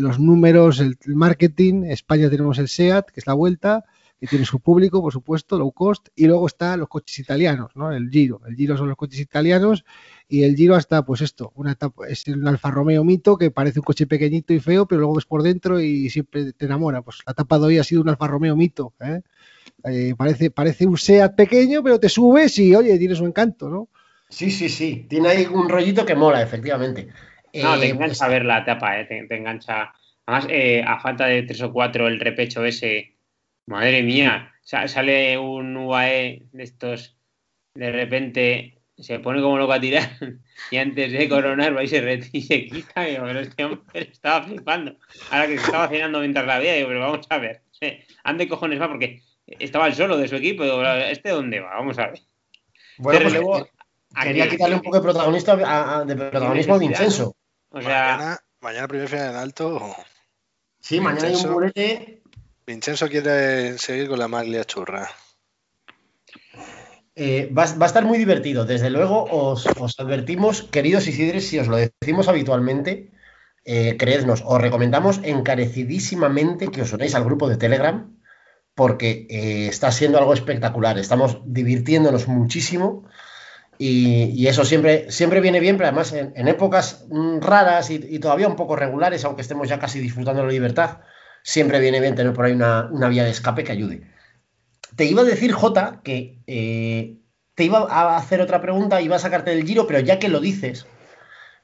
[0.00, 1.84] los números, el, marketing.
[1.84, 3.84] España tenemos el SEAT, que es la vuelta,
[4.20, 7.90] que tiene su público, por supuesto, low cost, y luego están los coches italianos, ¿no?
[7.90, 8.42] El Giro.
[8.46, 9.84] El Giro son los coches italianos
[10.28, 13.80] y el Giro hasta, pues esto, una etapa, es un Alfa Romeo mito que parece
[13.80, 17.02] un coche pequeñito y feo, pero luego ves por dentro y siempre te enamora.
[17.02, 19.22] Pues la etapa de hoy ha sido un Alfa Romeo mito, ¿eh?
[19.84, 23.88] Eh, parece, parece un SEAT pequeño, pero te subes y, oye, tiene su encanto, ¿no?
[24.28, 25.06] Sí, sí, sí.
[25.08, 27.08] Tiene ahí un rollito que mola, efectivamente.
[27.54, 29.92] No, te Eh, engancha pues, a ver la etapa, eh, te, te engancha.
[30.26, 33.16] Además, eh, a falta de tres o cuatro, el repecho ese,
[33.70, 37.16] madre mía, sa- sale un UAE de estos,
[37.74, 40.10] de repente se pone como loco a tirar
[40.70, 43.08] y antes de coronar va y se retira y se quita.
[43.08, 43.80] Y digo, pero este hombre
[44.12, 44.96] estaba flipando.
[45.30, 47.62] Ahora que se estaba cenando mientras la veía, digo, pero vamos a ver,
[48.24, 50.64] ande cojones va porque estaba el solo de su equipo.
[50.64, 51.70] Digo, ¿este dónde va?
[51.76, 52.20] Vamos a ver.
[52.98, 53.66] bueno, pues, eh,
[54.22, 57.36] quería Aquí- quitarle un poco de protagonista a- a- de protagonismo a Vincenzo.
[57.70, 59.96] O sea, mañana, mañana primer final en alto.
[60.80, 62.19] Sí, mañana hay un Vincenzo.
[62.70, 65.08] Vincenzo quiere seguir con la maglia churra.
[67.16, 68.64] Eh, va, a estar muy divertido.
[68.64, 73.10] Desde luego, os, os advertimos, queridos Isidres, si os lo decimos habitualmente,
[73.64, 78.16] eh, creednos, os recomendamos encarecidísimamente que os unáis al grupo de Telegram,
[78.76, 80.96] porque eh, está siendo algo espectacular.
[80.96, 83.08] Estamos divirtiéndonos muchísimo.
[83.78, 87.94] Y, y eso siempre, siempre viene bien, pero además en, en épocas mm, raras y,
[87.96, 91.00] y todavía un poco regulares, aunque estemos ya casi disfrutando de la libertad,
[91.42, 94.02] siempre viene bien tener por ahí una, una vía de escape que ayude.
[94.96, 97.16] Te iba a decir, Jota, que eh,
[97.54, 100.40] te iba a hacer otra pregunta, iba a sacarte del giro, pero ya que lo
[100.40, 100.86] dices,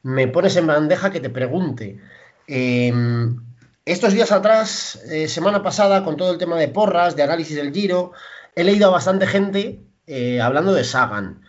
[0.02, 2.00] me pones en bandeja que te pregunte.
[2.46, 2.92] Eh,
[3.86, 7.72] estos días atrás, eh, semana pasada, con todo el tema de porras, de análisis del
[7.72, 8.10] giro,
[8.56, 11.42] he leído a bastante gente eh, hablando de Sagan.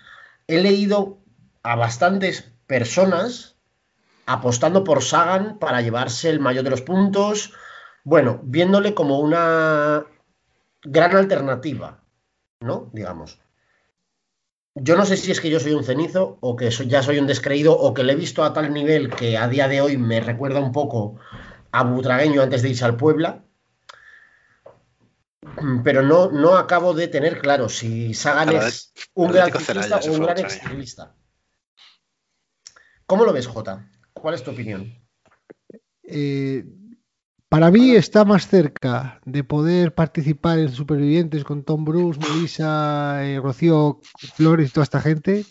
[0.46, 1.18] He leído
[1.64, 3.56] a bastantes personas
[4.28, 7.54] apostando por Sagan para llevarse el mayor de los puntos.
[8.10, 10.06] Bueno, viéndole como una
[10.82, 12.06] gran alternativa,
[12.62, 12.90] ¿no?
[12.94, 13.42] Digamos.
[14.76, 17.20] Yo no sé si es que yo soy un cenizo o que soy- ya soy
[17.20, 19.98] un descreído o que le he visto a tal nivel que a día de hoy
[19.98, 21.20] me recuerda un poco
[21.74, 23.44] a Butragueño antes de irse al Puebla.
[25.84, 30.22] Pero no, no acabo de tener claro si Sagan es un gran ciclista o un
[30.22, 31.16] gran exciclista.
[33.06, 33.86] ¿Cómo lo ves, Jota?
[34.14, 34.94] ¿Cuál es tu opinión?
[36.04, 36.64] Eh,
[37.50, 43.40] para mí está más cerca de poder participar en Supervivientes con Tom Bruce, Melissa, eh,
[43.40, 44.00] Rocío
[44.36, 45.46] Flores y toda esta gente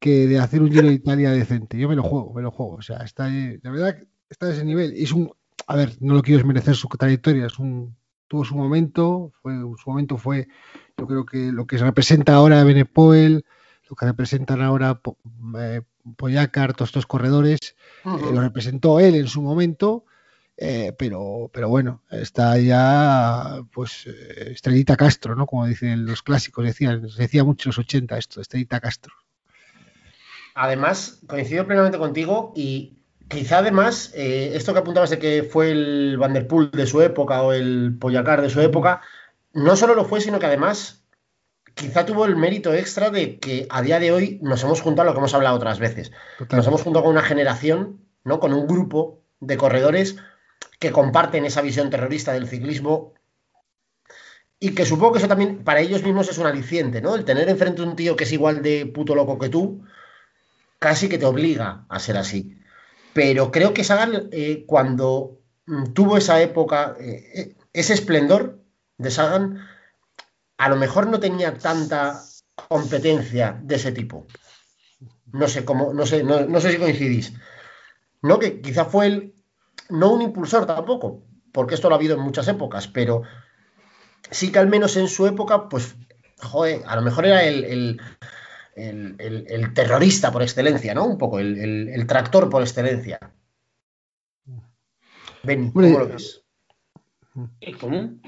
[0.00, 1.78] que de hacer un Giro de Italia decente.
[1.78, 2.74] Yo me lo juego, me lo juego.
[2.74, 3.96] O sea, está, de verdad
[4.28, 4.96] está a ese nivel.
[4.96, 5.32] Y es un,
[5.66, 7.96] a ver, no lo quiero desmerecer su trayectoria, es un,
[8.28, 10.48] tuvo su momento, fue, su momento fue,
[10.98, 13.44] yo creo que lo que se representa ahora Benepoel,
[13.88, 15.00] lo que representan ahora
[15.58, 15.82] eh,
[16.16, 20.04] Poyacar, todos estos corredores, eh, lo representó él en su momento,
[20.56, 25.46] eh, pero, pero bueno, está ya pues eh, Estrellita Castro, ¿no?
[25.46, 29.14] Como dicen los clásicos, decían, se decía mucho en los 80 esto, Estrellita Castro.
[30.54, 36.16] Además, coincido plenamente contigo y quizá además, eh, esto que apuntabas de que fue el
[36.18, 39.00] Vanderpool de su época o el Poyacar de su época,
[39.52, 41.04] no solo lo fue, sino que además
[41.74, 45.12] quizá tuvo el mérito extra de que a día de hoy nos hemos juntado lo
[45.12, 46.12] que hemos hablado otras veces.
[46.38, 46.58] Total.
[46.58, 48.38] Nos hemos juntado con una generación, ¿no?
[48.38, 50.16] Con un grupo de corredores
[50.78, 53.14] que comparten esa visión terrorista del ciclismo
[54.58, 57.14] y que supongo que eso también para ellos mismos es un aliciente, ¿no?
[57.14, 59.84] El tener enfrente un tío que es igual de puto loco que tú,
[60.78, 62.58] casi que te obliga a ser así.
[63.12, 68.60] Pero creo que Sagan, eh, cuando mm, tuvo esa época, eh, eh, ese esplendor
[68.96, 69.66] de Sagan,
[70.56, 72.22] a lo mejor no tenía tanta
[72.68, 74.26] competencia de ese tipo.
[75.32, 77.34] No sé cómo, no sé, no, no sé si coincidís.
[78.22, 79.33] No, que quizá fue el,
[79.94, 83.22] no un impulsor tampoco, porque esto lo ha habido en muchas épocas, pero
[84.30, 85.96] sí que al menos en su época, pues,
[86.42, 88.00] joder, a lo mejor era el, el-
[88.76, 91.04] el- el- el terrorista por excelencia, ¿no?
[91.06, 93.18] Un poco, el, el- el tractor por excelencia.
[95.42, 96.42] Benny, Hombre, ¿cómo lo ves?
[97.60, 98.18] ¿Eh, ¿Cómo?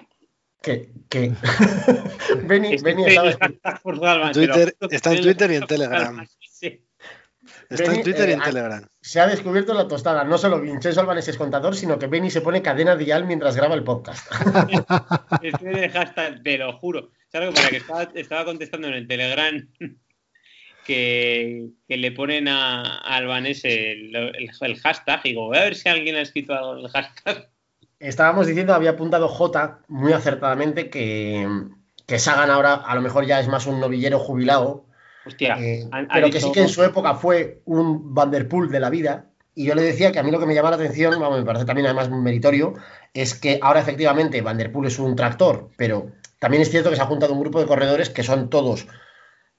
[0.63, 1.33] Que, que...
[2.45, 2.77] Benny,
[3.07, 3.31] estaba-
[4.33, 6.27] Twitter- está en Twitter y en Telegram.
[7.69, 8.87] Está en Twitter y en eh, Telegram.
[9.01, 10.25] se ha descubierto la tostada.
[10.25, 13.75] No solo Vincenzo Albanés es contador, sino que Benny se pone cadena dial mientras graba
[13.75, 14.31] el podcast.
[15.43, 17.11] Estoy de hashtag, te lo juro.
[17.29, 19.69] ¿Sabes lo que estaba, estaba contestando en el Telegram
[20.87, 25.63] que, que le ponen a, a Albanés el, el- el hashtag y digo, voy a
[25.65, 27.51] ver si alguien ha escrito algo en el hashtag.
[27.99, 31.49] Estábamos diciendo, había apuntado J muy acertadamente que,
[32.07, 34.86] que Sagan ahora a lo mejor ya es más un novillero jubilado,
[35.27, 38.81] Hostia, eh, han- pero que dicho- sí que en su época fue un Vanderpool de
[38.81, 39.27] la vida.
[39.55, 41.45] Y yo le decía que a mí lo que me llama la atención, vamos, me
[41.45, 42.75] parece también además meritorio,
[43.15, 46.09] es que ahora efectivamente Vanderpool es un tractor, pero
[46.39, 48.87] también es cierto que se ha juntado un grupo de corredores que son todos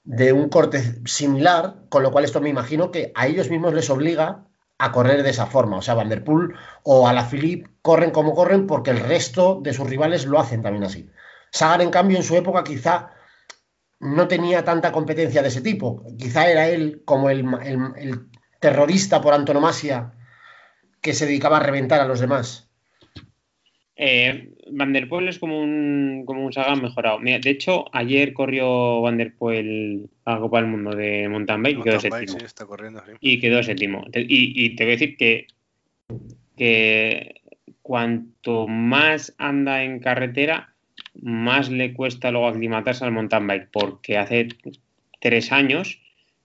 [0.04, 3.90] de un corte similar, con lo cual esto me imagino que a ellos mismos les
[3.90, 4.44] obliga
[4.78, 5.76] a correr de esa forma.
[5.78, 6.54] O sea, Vanderpool
[6.84, 10.62] o a la Philippe corren como corren porque el resto de sus rivales lo hacen
[10.62, 11.10] también así.
[11.50, 13.10] Sagan, en cambio, en su época quizá
[14.00, 16.04] no tenía tanta competencia de ese tipo.
[16.18, 18.20] Quizá era él como el, el- el
[18.60, 20.12] terrorista por antonomasia
[21.00, 22.70] que se dedicaba a reventar a los demás.
[24.00, 27.18] Eh, Van der Poel es como un, como un Sagan mejorado.
[27.18, 31.62] Mira, de hecho, ayer corrió Van der Poel a la Copa del Mundo de mountain
[31.62, 32.38] bike y quedó Mountain bike, séptimo.
[32.38, 33.12] sí, está corriendo, sí.
[33.20, 34.04] Y quedó séptimo.
[34.14, 35.46] Y, y te voy a decir que,
[36.56, 37.40] que
[37.82, 40.74] cuanto más anda en carretera,
[41.22, 44.48] más le cuesta luego aclimatarse al mountain bike, porque hace
[45.20, 46.00] tres años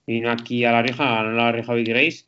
[0.06, 2.24] vino aquí a La Rioja, ganó la Rioja Big Race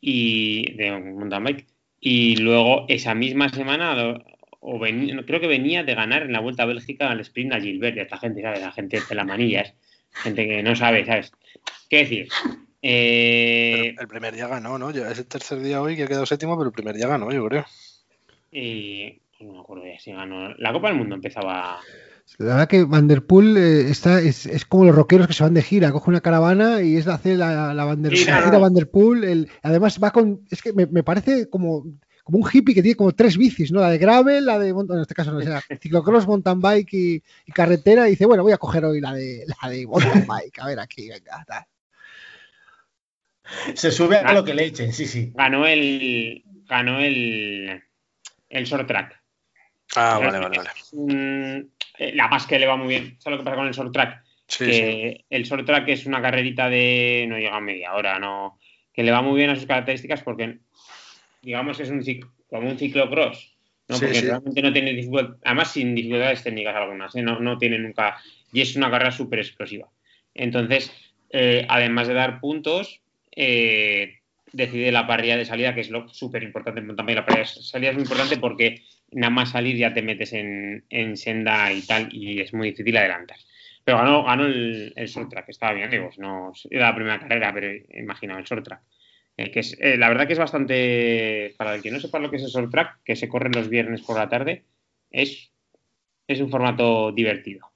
[0.00, 1.66] y de mountain bike.
[2.00, 4.20] Y luego esa misma semana,
[4.60, 7.96] o creo que venía de ganar en la Vuelta a Bélgica al sprint a Gilbert.
[7.96, 8.60] Y esta gente, ¿sabes?
[8.60, 9.74] La gente de la manilla, es
[10.22, 11.32] gente que no sabe, ¿sabes?
[11.88, 12.28] ¿Qué decir?
[12.82, 14.90] Eh, el primer ya ganó, ¿no?
[14.90, 17.32] Ya es el tercer día hoy que ha quedado séptimo, pero el primer ya ganó,
[17.32, 17.64] yo creo.
[18.52, 20.54] y pues no me acuerdo ya si ganó.
[20.58, 21.78] La Copa del Mundo empezaba.
[22.38, 25.62] La verdad que Vanderpool eh, está, es, es como los rockeros que se van de
[25.62, 28.58] gira, coge una caravana y es hacer la, la, Vander- Sí, la gira.
[28.58, 29.24] Vanderpool.
[29.24, 31.84] el- además va con, es que me, me parece como,
[32.22, 33.80] como un hippie que tiene como tres bicis, ¿no?
[33.80, 37.52] La de gravel, la de, en este caso no sea, ciclocross, mountain bike y, y
[37.52, 38.06] carretera.
[38.08, 40.80] Y dice, bueno, voy a coger hoy la de, la de mountain bike, a ver
[40.80, 41.64] aquí, venga, tal.
[43.74, 44.32] Se sube a Ah.
[44.32, 45.30] lo que le echen, sí, sí.
[45.34, 46.42] Ganó el.
[46.66, 47.82] Ganó el.
[48.48, 49.20] El short track.
[49.96, 50.70] Ah, vale, vale, vale.
[50.92, 51.66] Mm,
[51.98, 53.16] eh, la más que le va muy bien.
[53.18, 54.24] ¿Sabes lo que pasa con el short track?
[54.46, 58.58] Sí, el short track es una carrerita de no llega a media hora, no
[58.92, 60.58] que le va muy bien a sus características porque
[61.42, 63.56] digamos es un cic- como un ciclocross,
[63.88, 63.96] ¿no?
[63.96, 64.26] Sí, porque sí.
[64.26, 67.22] realmente no tiene dificultad, además sin dificultades técnicas algunas, ¿eh?
[67.22, 68.16] no, no tiene nunca
[68.52, 69.88] y es una carrera súper explosiva.
[70.34, 70.92] Entonces,
[71.30, 73.00] eh, además de dar puntos,
[73.34, 74.18] eh,
[74.52, 76.86] decide la parrilla de salida, que es lo súper importante en.
[76.86, 78.82] La parrilla de salida es muy importante porque
[79.14, 82.96] nada más salir ya te metes en, en senda y tal, y es muy difícil
[82.96, 83.38] adelantar.
[83.84, 87.52] Pero ganó, ganó el, el short track, estaba bien, digo, no era la primera carrera,
[87.52, 88.82] pero imagino el short track.
[89.36, 92.36] Eh, que eh, la verdad que es bastante, para el que no sepa lo que
[92.36, 94.64] es el short track, que se corre los viernes por la tarde,
[95.10, 95.52] es,
[96.26, 97.70] es un formato divertido.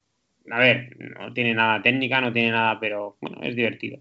[0.51, 4.01] A ver, no tiene nada técnica, no tiene nada, pero bueno, es divertido.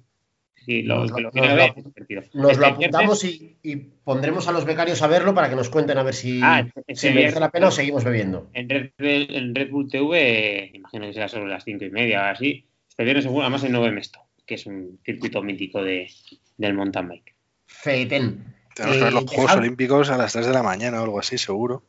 [0.68, 2.22] Sí, lo, Nos que lo- lo quiere nos ver lo- es divertido.
[2.34, 5.56] Nos Este lo apuntamos viernes- y, y pondremos a los becarios a verlo para que
[5.56, 8.50] nos cuenten a ver si, Ah, este si merece viernes- la pena o seguimos bebiendo.
[8.54, 12.22] En Red, Bull- en Red Bull TV, imagino que será sobre las cinco y media
[12.22, 12.66] o así.
[12.90, 16.10] Este viernes seguro, además en Nove Mesto, que es un circuito mítico de,
[16.58, 17.34] del mountain bike.
[17.66, 18.44] Feeten.
[18.76, 21.20] Tenemos que ver Eh, los Juegos Olímpicos a las 3 de la mañana o algo
[21.20, 21.84] así, seguro.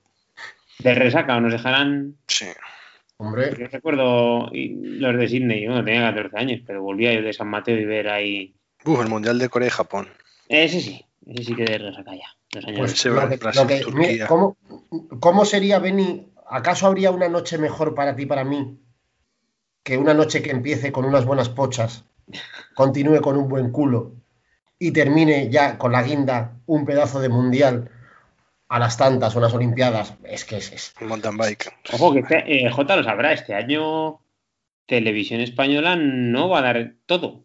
[0.78, 2.14] De resaca, o nos dejarán.
[2.28, 2.46] Sí.
[3.16, 7.48] Hombre, Yo recuerdo los de Sydney, bueno, tenía 14 años, pero volvía yo de San
[7.48, 8.54] Mateo y ver ahí.
[8.84, 10.08] Uf, el Mundial de Corea y Japón.
[10.48, 12.26] Ese sí, Ese sí que de resaca ya.
[12.52, 14.08] Dos años Pues va que- Brasil, lo que- Turquía.
[14.08, 14.56] mira, ¿cómo,
[15.20, 16.32] cómo sería, Beni?
[16.50, 18.78] ¿Acaso habría una noche mejor para ti, para mí,
[19.82, 22.04] que una noche que empiece con unas buenas pochas,
[22.74, 24.12] continúe con un buen culo
[24.78, 27.90] y termine ya con la guinda un pedazo de mundial
[28.68, 30.14] a las tantas, unas olimpiadas?
[30.24, 31.70] Es que es, es- Mountain bike.
[31.92, 34.20] Ojo, que este, eh, J lo sabrá, este año
[34.86, 37.44] Televisión Española no va a dar todo.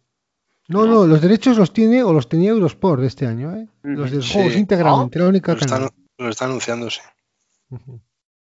[0.68, 3.68] No, no, los derechos los tiene o los tenía Eurosport de este año, ¿eh?
[3.82, 4.32] Los de Sí.
[4.32, 5.90] juegos íntegramente, la única Lo está, canal.
[6.18, 7.00] lo está anunciando, sí.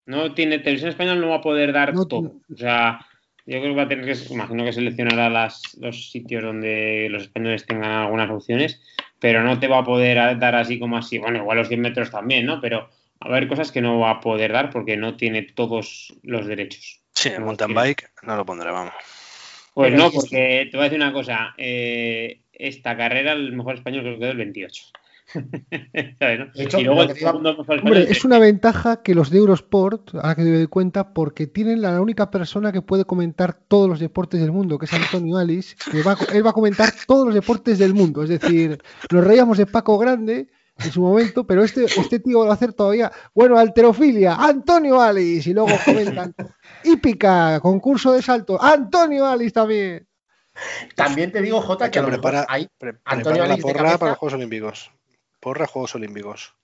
[0.06, 2.34] No tiene, Televisión Española no va a poder dar No- todo.
[2.52, 3.00] O sea,
[3.46, 7.22] yo creo que va a tener que, imagino que seleccionará las, los sitios donde los
[7.24, 8.80] españoles tengan algunas opciones,
[9.18, 11.18] pero no te va a poder dar así como así.
[11.18, 12.60] Bueno, igual los 100 metros también, ¿no?
[12.60, 12.88] Pero va
[13.20, 17.00] a haber cosas que no va a poder dar porque no tiene todos los derechos.
[17.14, 18.92] Sí, el mountain bike no lo pondré, vamos.
[19.74, 21.54] Pues Pero no, porque te voy a decir una cosa.
[21.58, 24.82] eh, esta carrera, el mejor español creo que quedó el 28.
[26.18, 26.46] ¿Sabes, no?
[26.54, 27.36] Hecho, y luego el mejor
[27.82, 31.82] Hombre, es una ventaja que los de Eurosport, ahora que me doy cuenta, porque tienen
[31.82, 35.74] la única persona que puede comentar todos los deportes del mundo, que es Antonio Alice,
[35.90, 38.22] que va, a- él va a comentar todos los deportes del mundo.
[38.22, 38.78] Es decir,
[39.10, 40.48] nos reíamos de Paco Grande
[40.78, 45.48] en su momento, pero este, este tío va a hacer todavía, bueno, alterofilia, Antonio Alice,
[45.50, 46.34] y luego comentan,
[46.84, 50.06] hípica, concurso de salto, Antonio Alice también.
[50.94, 53.56] También te digo, Jota, que que a lo mejor preparar- hay Pre- Antonio prepara la
[53.62, 53.98] porra cabeza.
[53.98, 54.90] para los Juegos Olímpicos.
[55.40, 56.54] Porra Juegos Olímpicos.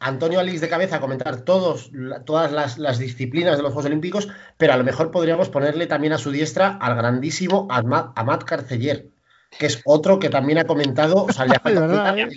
[0.00, 1.90] Antonio Alix de cabeza a comentar todos,
[2.24, 6.12] todas las, las disciplinas de los Juegos Olímpicos, pero a lo mejor podríamos ponerle también
[6.12, 9.08] a su diestra al grandísimo Amat, Amat Carceller,
[9.58, 11.62] que es otro que también ha comentado, o sea, le ha
[12.16, 12.32] ¿eh?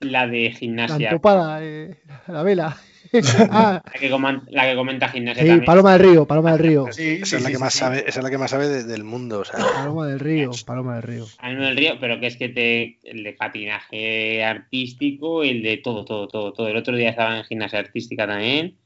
[0.00, 1.08] La, la de La gimnasia.
[1.10, 2.76] entopada, eh, la vela.
[3.50, 4.08] ah, La que,
[4.50, 5.64] la comenta gimnasia sí, también.
[5.66, 6.86] Paloma del Río, Paloma del Río.
[6.90, 9.04] Sí, Esa es la que más sabe, esa es la que más sabe de- del
[9.04, 9.40] mundo.
[9.40, 11.26] O sea, Paloma del Río, Paloma del Río.
[11.38, 15.62] A mí no del río, pero que es que te, el de patinaje artístico, el
[15.62, 16.68] de todo, todo, todo, todo.
[16.68, 18.76] El otro día estaba en gimnasia artística también.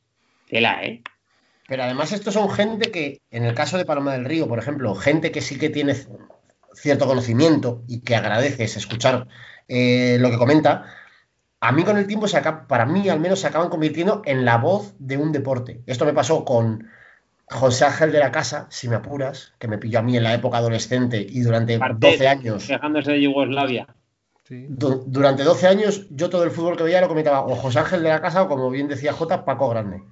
[0.49, 1.03] Tela, ¿eh?
[1.67, 4.95] Pero además estos son gente que, en el caso de Paloma del Río, por ejemplo,
[4.95, 5.95] gente que sí que tiene
[6.75, 9.27] cierto conocimiento y que agradeces escuchar
[9.69, 10.87] eh, lo que comenta,
[11.61, 14.45] a mí con el tiempo, se acaba, para mí al menos, se acaban convirtiendo en
[14.45, 15.83] la voz de un deporte.
[15.87, 16.89] Esto me pasó con
[17.51, 20.35] José Ángel de la Casa, si me apuras, que me pilló a mí en la
[20.35, 22.69] época adolescente y durante Parte- 12 años.
[22.69, 23.87] Dejándose de Yugoslavia.
[24.45, 24.65] Sí.
[24.71, 28.03] du- durante 12 años yo todo el fútbol que veía lo comentaba o José Ángel
[28.03, 30.03] de la Casa o como bien decía J, Paco Grande.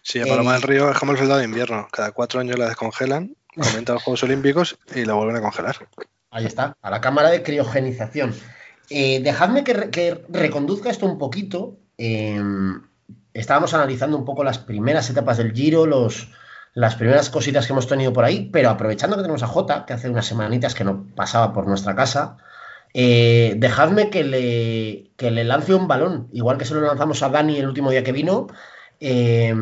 [0.00, 1.88] sí, a Paloma Eh, del Río es como el soldado de invierno.
[1.92, 5.76] Cada cuatro años la descongelan, comenta los Juegos Olímpicos y la vuelven a congelar.
[6.34, 8.34] Ahí está, a la cámara de criogenización.
[8.88, 11.76] Eh, dejadme que, re- que reconduzca esto un poquito.
[11.98, 12.40] Eh,
[13.34, 15.86] estábamos analizando un poco las primeras etapas del Giro,
[16.74, 19.92] las primeras cositas que hemos tenido por ahí, pero aprovechando que tenemos a Jota, que
[19.92, 22.38] hace unas semanitas que no pasaba por nuestra casa,
[22.94, 27.68] eh, dejadme que le, lance un balón, igual que se lo lanzamos a Dani el
[27.68, 28.46] último día que vino.
[29.00, 29.54] Eh,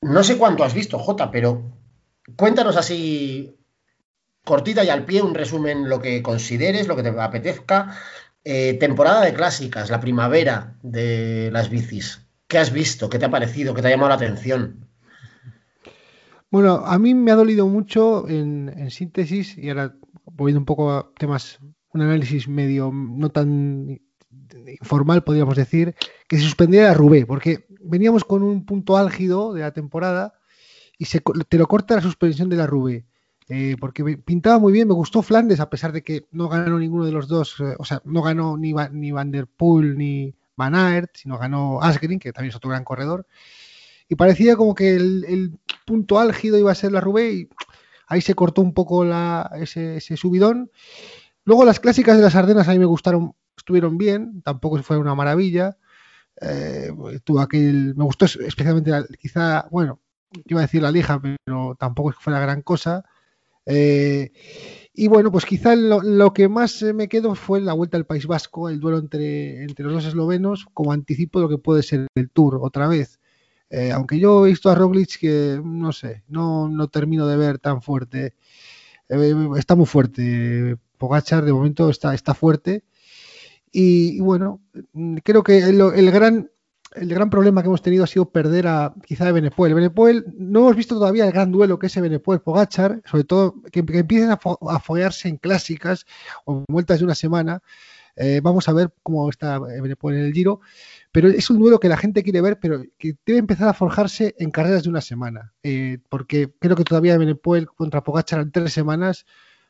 [0.00, 1.62] no sé cuánto has visto, Jota, pero
[2.36, 3.57] cuéntanos así
[4.48, 7.94] cortita y al pie un resumen, lo que consideres, lo que te apetezca.
[8.44, 12.26] Eh, temporada de clásicas, la primavera de las bicis.
[12.46, 13.10] ¿Qué has visto?
[13.10, 13.74] ¿Qué te ha parecido?
[13.74, 14.88] ¿Qué te ha llamado la atención?
[16.50, 19.94] Bueno, a mí me ha dolido mucho en, síntesis, y ahora
[20.24, 21.58] volviendo un poco a temas,
[21.92, 24.00] un análisis medio no tan
[24.80, 25.94] informal, podríamos decir,
[26.26, 30.32] que se suspendiera Rubé, porque veníamos con un punto álgido de la temporada
[30.96, 33.07] y se, te lo corta la suspensión de la Rubé.
[33.48, 37.04] Eh, porque pintaba muy bien, me gustó Flandes, a pesar de que no ganó ninguno
[37.04, 40.34] de los dos, eh, o sea, no ganó ni, Va- ni Van der Poel ni
[40.56, 43.26] Van Aert, sino ganó Asgreen, que también es otro gran corredor.
[44.08, 47.48] Y parecía como que el, el punto álgido iba a ser la Rubé y
[48.06, 50.70] ahí se cortó un poco la, ese, ese subidón.
[51.44, 55.14] Luego las clásicas de las Ardenas a mí me gustaron, estuvieron bien, tampoco fue una
[55.14, 55.76] maravilla.
[56.40, 56.90] Eh,
[57.24, 60.00] tuvo aquel, me gustó especialmente la- quizá, bueno,
[60.46, 63.04] iba a decir la lija, pero tampoco es que fuera gran cosa.
[63.70, 64.32] Eh,
[64.94, 68.26] y bueno, pues quizá lo, que más eh, me quedo fue la vuelta al País
[68.26, 72.08] Vasco, el duelo entre, entre los dos eslovenos, como anticipo de lo que puede ser
[72.14, 73.20] el Tour otra vez.
[73.70, 77.58] Eh, aunque yo he visto a Roglic que no sé, no, no termino de ver
[77.58, 78.34] tan fuerte.
[79.08, 80.76] Está muy fuerte.
[80.96, 82.84] Pogachar de momento está, está fuerte.
[83.70, 84.62] Y, bueno,
[85.22, 86.50] creo que el gran
[87.00, 89.74] el gran problema que hemos tenido ha sido perder a quizá a Benepoel.
[89.74, 93.80] Benepoel, no hemos visto todavía el gran duelo que es Benepoel Pogachar, sobre todo que,
[93.80, 94.58] empiecen a, fo
[95.24, 96.06] en clásicas
[96.44, 97.62] o en vueltas de una semana.
[98.16, 100.60] Eh, vamos a ver cómo está Benepoel en el Giro,
[101.12, 104.34] pero es un duelo que la gente quiere ver, pero que debe empezar a forjarse
[104.38, 108.72] en carreras de una semana, eh, porque creo que todavía Benepoel contra Pogachar en tres
[108.72, 109.24] semanas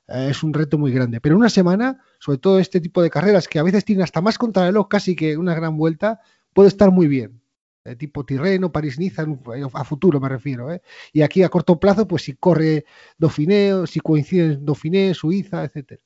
[0.09, 1.21] eh, es un reto muy grande.
[1.21, 4.39] Pero una semana, sobre todo este tipo de carreras que a veces tienen hasta más
[4.39, 6.21] contrarreloj casi que una gran vuelta,
[6.53, 7.41] puede estar muy bien.
[7.85, 9.25] Eh, tipo Tirreno, París-Niza,
[9.73, 10.71] a futuro me refiero.
[10.73, 10.83] ¿eh?
[11.13, 12.85] Y aquí a corto plazo, pues si corre
[13.17, 16.03] Dauphiné, si coinciden Dauphiné, Suiza, etcétera.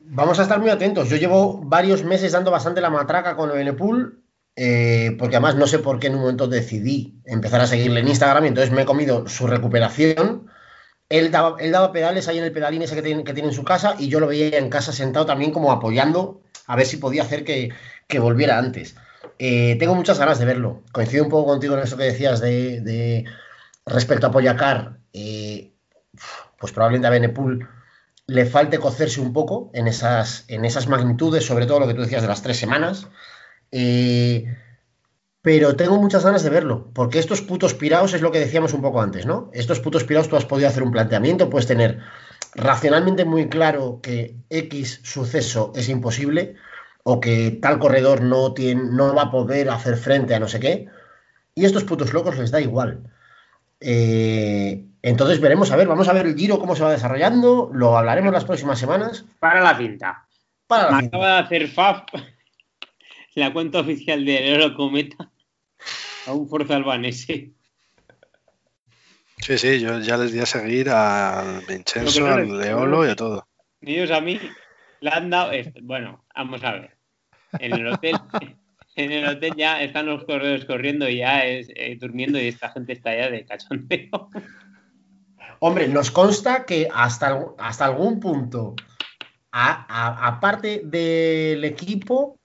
[0.00, 1.08] Vamos a estar muy atentos.
[1.08, 4.22] Yo llevo varios meses dando bastante la matraca con Evenepoel,
[4.56, 8.08] eh, porque además no sé por qué en un momento decidí empezar a seguirle en
[8.08, 10.48] Instagram y entonces me he comido su recuperación.
[11.08, 13.54] Él daba, él daba pedales ahí en el pedalín ese que tiene, que tiene, en
[13.54, 16.40] su casa y yo lo veía en casa sentado también como apoyando
[16.72, 17.68] a ver si podía hacer que,
[18.08, 18.96] que volviera antes.
[19.38, 20.82] Eh, tengo muchas ganas de verlo.
[20.90, 23.26] Coincido un poco contigo en eso que decías de,
[23.84, 24.96] respecto a Poyacar.
[25.12, 25.74] Eh,
[26.58, 27.68] pues probablemente a Benepool
[28.26, 32.00] le falte cocerse un poco en esas, en esas magnitudes, sobre todo lo que tú
[32.00, 33.06] decías de las tres semanas.
[33.70, 34.56] Eh,
[35.42, 38.80] pero tengo muchas ganas de verlo, porque estos putos piraos es lo que decíamos un
[38.80, 39.50] poco antes, ¿no?
[39.52, 42.00] Estos putos piraos tú has podido hacer un planteamiento, puedes tener
[42.54, 46.54] racionalmente muy claro que X suceso es imposible
[47.04, 50.60] o que tal corredor no, tiene, no va a poder hacer frente a no sé
[50.60, 50.86] qué,
[51.54, 53.10] y estos putos locos les da igual.
[53.80, 57.98] Eh, entonces veremos, a ver, vamos a ver el giro cómo se va desarrollando, lo
[57.98, 59.24] hablaremos las próximas semanas.
[59.40, 60.26] Para la cinta.
[60.66, 61.16] Para la Me cinta.
[61.16, 62.02] acaba de hacer FAF
[63.34, 65.30] la cuenta oficial de Oro Cometa
[66.26, 67.52] a un Forza Albanese.
[69.42, 73.16] Sí, sí, yo ya les di a seguir al Vincenzo, no al Leolo y a
[73.16, 73.48] todo.
[73.80, 74.40] Ellos a mí
[75.00, 75.50] le han dado.
[75.50, 75.80] esto.
[75.82, 76.96] Bueno, vamos a ver.
[77.58, 78.14] En el hotel,
[78.96, 82.70] en el hotel ya están los corredores corriendo y ya es, eh, durmiendo y esta
[82.70, 84.30] gente está ya de cachondeo.
[85.58, 88.74] Hombre, nos consta que hasta, hasta algún punto,
[89.50, 92.38] a- a- aparte del equipo,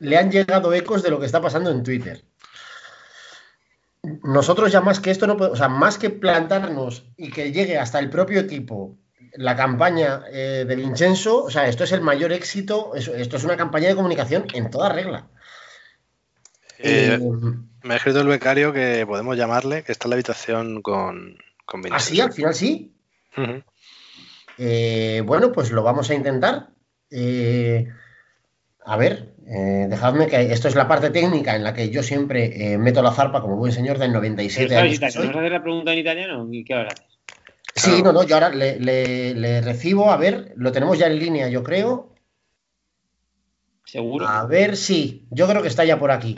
[0.00, 2.22] le han llegado ecos de lo que está pasando en Twitter.
[4.22, 7.78] Nosotros ya más que esto no podemos, o sea, más que plantarnos y que llegue
[7.78, 8.96] hasta el propio equipo
[9.34, 13.44] la campaña eh, de Vincenzo, o sea, esto es el mayor éxito, es- esto es
[13.44, 15.28] una campaña de comunicación en toda regla.
[16.78, 17.20] Eh, Eh,
[17.82, 21.80] me ha escrito el becario que podemos llamarle, que está en la habitación con, con
[21.92, 22.12] ¿Ah, sí?
[22.12, 22.24] Vincenzo.
[22.24, 22.94] Al final sí.
[24.58, 26.68] Eh, bueno, pues lo vamos a intentar.
[27.10, 27.88] Eh,
[28.90, 32.72] a ver, eh, dejadme que esto es la parte técnica en la que yo siempre
[32.72, 34.98] eh, meto la zarpa como buen señor del 97 ¿Sabes años.
[35.00, 35.20] que italiano?
[35.20, 35.26] soy.
[35.28, 36.48] ¿Vas a hacer la pregunta en italiano?
[36.50, 37.06] ¿Y qué ahora haces?
[37.74, 41.18] Sí, no, no, yo ahora le, le- le recibo, a ver, lo tenemos ya en
[41.18, 42.14] línea, yo creo.
[43.84, 44.26] Seguro.
[44.26, 46.36] A ver, sí, yo creo que está ya por aquí.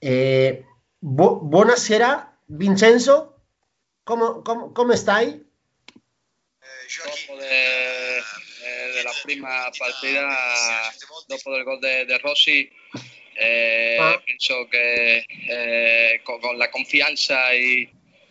[0.00, 0.64] Eh,
[1.00, 3.36] bu- buonasera, Vincenzo.
[4.04, 5.34] ¿Cómo, cómo, cómo estáis?
[5.34, 5.42] eh,
[6.96, 8.22] della
[9.24, 10.28] prima partita,
[11.28, 12.68] dopo del gol de, de Rossi,
[13.36, 14.20] eh, Ah.
[14.24, 17.88] penso che eh, con, con la confianza y,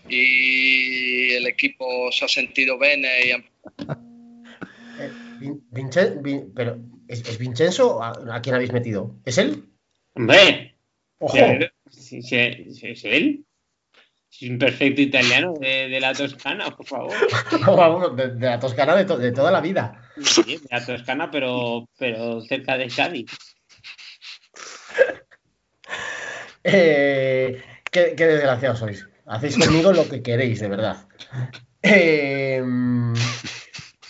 [0.08, 3.44] y el equipo se ha sentido bene y han
[5.00, 6.78] Eh, Vin- Vincen- Vin- pero,
[7.08, 9.16] ¿es, es Vincenzo a, a quién habéis metido?
[9.26, 9.64] ¿Es él?
[10.16, 10.72] Hombre,
[11.20, 11.36] Ojo.
[11.90, 13.44] si, si- si es él.
[14.42, 17.14] Es un perfecto italiano de, de la Toscana, por favor.
[17.68, 20.10] Vamos, de, de la Toscana de, to- de toda la vida.
[20.22, 23.32] Sí, de la Toscana, pero, pero cerca de Cádiz.
[26.66, 27.62] Eh,
[27.92, 29.06] qué, qué desgraciados sois.
[29.26, 31.08] Hacéis conmigo lo que queréis, de verdad.
[31.82, 32.62] Eh,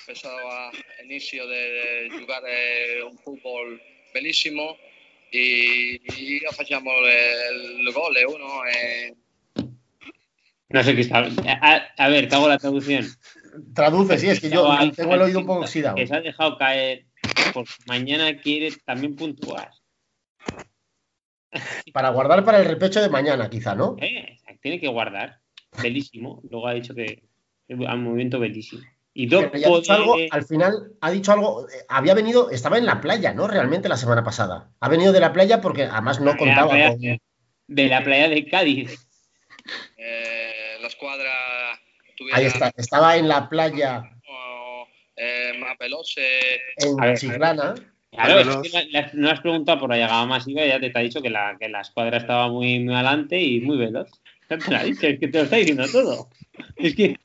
[0.05, 0.69] pensava
[0.99, 3.81] all'inizio di giocare un football
[4.13, 4.77] bellissimo
[5.31, 9.15] e io facciamo il, il gol e uno e
[10.73, 11.19] No sé qué está.
[11.19, 13.05] A, a ver, te hago la traducción.
[13.73, 15.95] traduce, sí, es que yo tengo el oído un poco oxidado.
[15.95, 17.05] Que se ha dejado caer
[17.53, 19.69] porque mañana quiere también puntuar.
[21.93, 23.95] Para guardar para el repecho de mañana, quizá, ¿no?
[24.01, 25.39] Eh, tiene que guardar.
[25.81, 26.41] Belísimo.
[26.49, 27.23] Luego ha dicho que
[27.67, 28.81] es un movimiento belísimo.
[29.13, 32.99] Y ha dicho algo, al final ha dicho algo, eh, había venido, estaba en la
[32.99, 33.47] playa, ¿no?
[33.47, 34.71] Realmente la semana pasada.
[34.79, 37.19] Ha venido de la playa porque además no de la contaba playa- con...
[37.67, 39.07] de la playa de Cádiz.
[39.97, 41.31] eh, la squadra
[42.17, 44.03] tuviera Ahí está, estaba en la playa
[45.15, 46.21] eh, más veloce
[46.77, 47.75] en ver, Chiclana.
[48.11, 50.89] Claro, es que la- la- no has preguntado por la llegada masiva y ya te,
[50.91, 54.09] te ha dicho que la, que la escuadra estaba muy, muy adelante y muy veloz.
[54.49, 56.29] Ya te lo ha dicho, es que te lo está diciendo todo.
[56.75, 57.15] Es que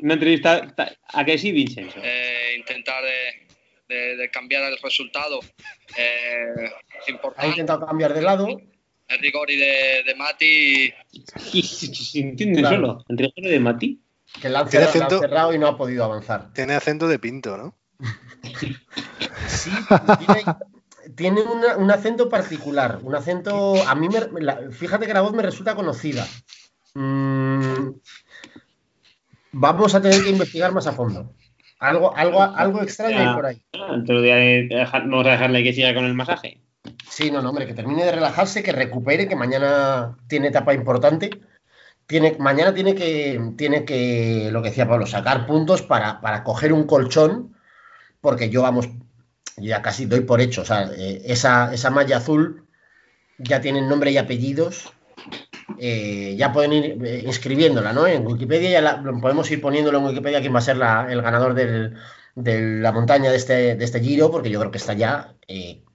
[0.00, 0.72] una entrevista.
[0.74, 1.98] ta- ¿A que sí, Vincenzo?
[2.02, 5.40] eh, intentar de, de- de cambiar el resultado
[5.96, 6.70] eh,
[7.06, 8.46] Ha importante intentado cambiar de lado.
[9.08, 10.92] el rigori de, de Mati
[11.52, 12.76] Y se entiende Claro.
[12.76, 13.04] solo.
[13.08, 14.00] Entre Jorge de Mati.
[14.40, 16.52] Que la han cerrado, la han acento- cerrado y no ha podido avanzar.
[16.52, 17.74] Tiene acento de pinto, ¿no?
[19.46, 19.70] Sí,
[20.18, 20.44] tiene,
[21.14, 22.98] tiene una- un acento particular.
[23.02, 23.74] Un acento.
[23.86, 26.26] A mí, me, la- fíjate que la voz me resulta conocida.
[26.94, 27.90] Mm,
[29.52, 31.32] vamos a tener que investigar más a fondo.
[31.78, 33.62] Algo, algo, algo extraño hay por ahí.
[33.72, 36.60] Otro día de- dejar- vamos a dejarle que siga con el masaje.
[37.08, 41.30] Sí, no, no, hombre, que termine de relajarse, que recupere, que mañana tiene etapa importante.
[42.06, 46.72] Tiene, mañana tiene que, tiene que, lo que decía Pablo, sacar puntos para, para coger
[46.72, 47.56] un colchón,
[48.20, 48.88] porque yo, vamos,
[49.56, 50.62] ya casi doy por hecho.
[50.62, 52.66] O sea, eh, esa, esa malla azul
[53.38, 54.92] ya tiene nombre y apellidos.
[55.78, 58.06] eh, ya pueden ir eh, inscribiéndola, ¿no?
[58.06, 61.54] En Wikipedia ya podemos ir poniéndolo en Wikipedia quién va a ser la- el ganador
[62.34, 65.36] de la montaña de este, de este giro, porque yo creo que está ya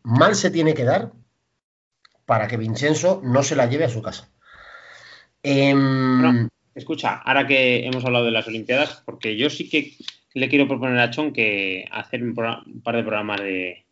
[0.03, 1.11] mal se tiene que dar
[2.25, 4.29] para que Vincenzo no se la lleve a su casa.
[5.43, 6.49] Bueno.
[6.75, 9.93] Escucha, ahora que hemos hablado de las Olimpiadas, porque yo sí que
[10.33, 13.83] le quiero proponer a Chon que hacer un, programa- un par de programas de,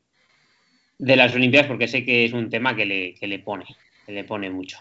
[1.00, 3.66] de las Olimpiadas, porque sé que es un tema que le, que le pone,
[4.06, 4.78] que le pone mucho.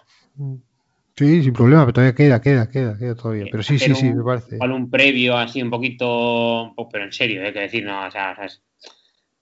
[1.16, 3.46] Sí, sin problema, pero todavía queda, queda, queda, queda todavía.
[3.50, 4.54] Pero sí, sí, sí, me parece.
[4.56, 8.10] Igual un previo así un poquito, pues, pero en serio, hay que decir, no, o
[8.10, 8.62] sea, o sea, es-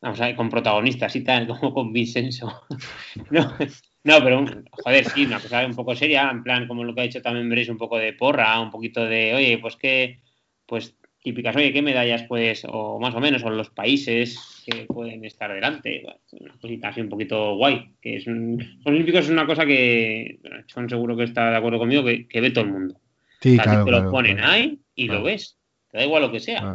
[0.01, 2.63] vamos a ver, con protagonistas y tal, como con Vincenzo.
[3.31, 3.57] no,
[4.05, 7.01] no, pero un- joder, sí, una cosa un poco seria, en plan, como lo que
[7.03, 10.21] ha hecho también Brace, un poco de porra, un poquito de, oye, pues que,
[10.67, 15.25] pues típicas, oye, ¿qué medallas puedes, o más o menos, o los países que pueden
[15.25, 16.03] estar delante?
[16.05, 19.65] Bueno, una cosita así un poquito guay, que es un, los Olímpicos es una cosa
[19.65, 23.01] que, bueno, Chon seguro que está de acuerdo conmigo, que, que ve todo el mundo.
[23.41, 25.21] Sí, O sea, claro, te lo ponen claro, ahí y Claro.
[25.21, 25.57] lo ves.
[25.91, 26.75] Te da igual lo que sea.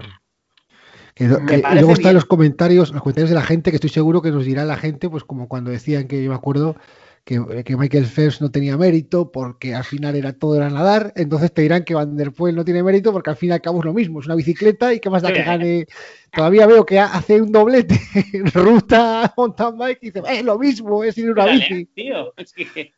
[1.16, 2.14] Que que- y luego están bien.
[2.16, 5.10] los comentarios, los comentarios de la gente que estoy seguro que nos dirá la gente,
[5.10, 6.76] pues como cuando decían que yo me acuerdo
[7.24, 11.54] que, que Michael Phelps no tenía mérito porque al final era todo era nadar, entonces
[11.54, 13.80] te dirán que Van der Poel no tiene mérito porque al fin y al cabo
[13.80, 15.88] es lo mismo, es una bicicleta y que más da que gane.
[16.32, 18.00] Todavía veo que ha- hace un doblete
[18.34, 21.86] en ruta mountain bike y dice, es lo mismo, es ir una Pedalear, bici.
[21.94, 22.34] tío.
[22.38, 22.94] Es que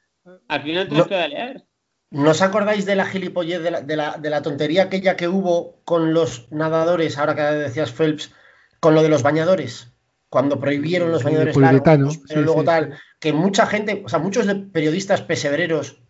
[0.48, 1.04] al final te No.
[1.04, 1.64] que pedalear.
[2.12, 5.28] ¿No os acordáis de la gilipollez, de la, de la- de la tontería aquella que
[5.30, 8.34] hubo con los nadadores, ahora que decías Phelps,
[8.82, 9.91] con lo de los bañadores?
[10.32, 14.18] Cuando prohibieron los bañadores largos, pero sí, luego sí, tal, que mucha gente, o sea,
[14.20, 16.02] muchos de- periodistas pesebreros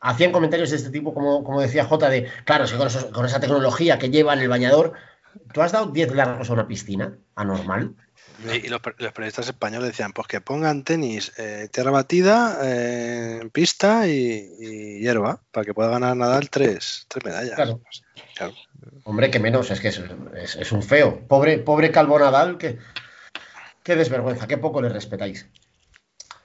[0.00, 3.26] hacían comentarios de este tipo, como, como decía J, de, claro, si con, esos- con
[3.26, 4.94] esa tecnología que lleva en el bañador,
[5.52, 7.18] ¿tú has dado 10 largos a una piscina?
[7.34, 7.94] Anormal.
[8.50, 12.60] Y y los, per- los periodistas españoles decían, pues que pongan tenis, eh, tierra batida,
[12.62, 17.56] eh, pista y, y hierba, para que pueda ganar Nadal tres, tres medallas.
[17.56, 17.82] Claro.
[18.34, 18.54] Claro.
[19.04, 20.00] Hombre, que menos, es que es,
[20.36, 21.26] es- es un feo.
[21.28, 22.78] Pobre, pobre Calvo Nadal, que,
[23.88, 25.48] qué desvergüenza, qué poco le respetáis.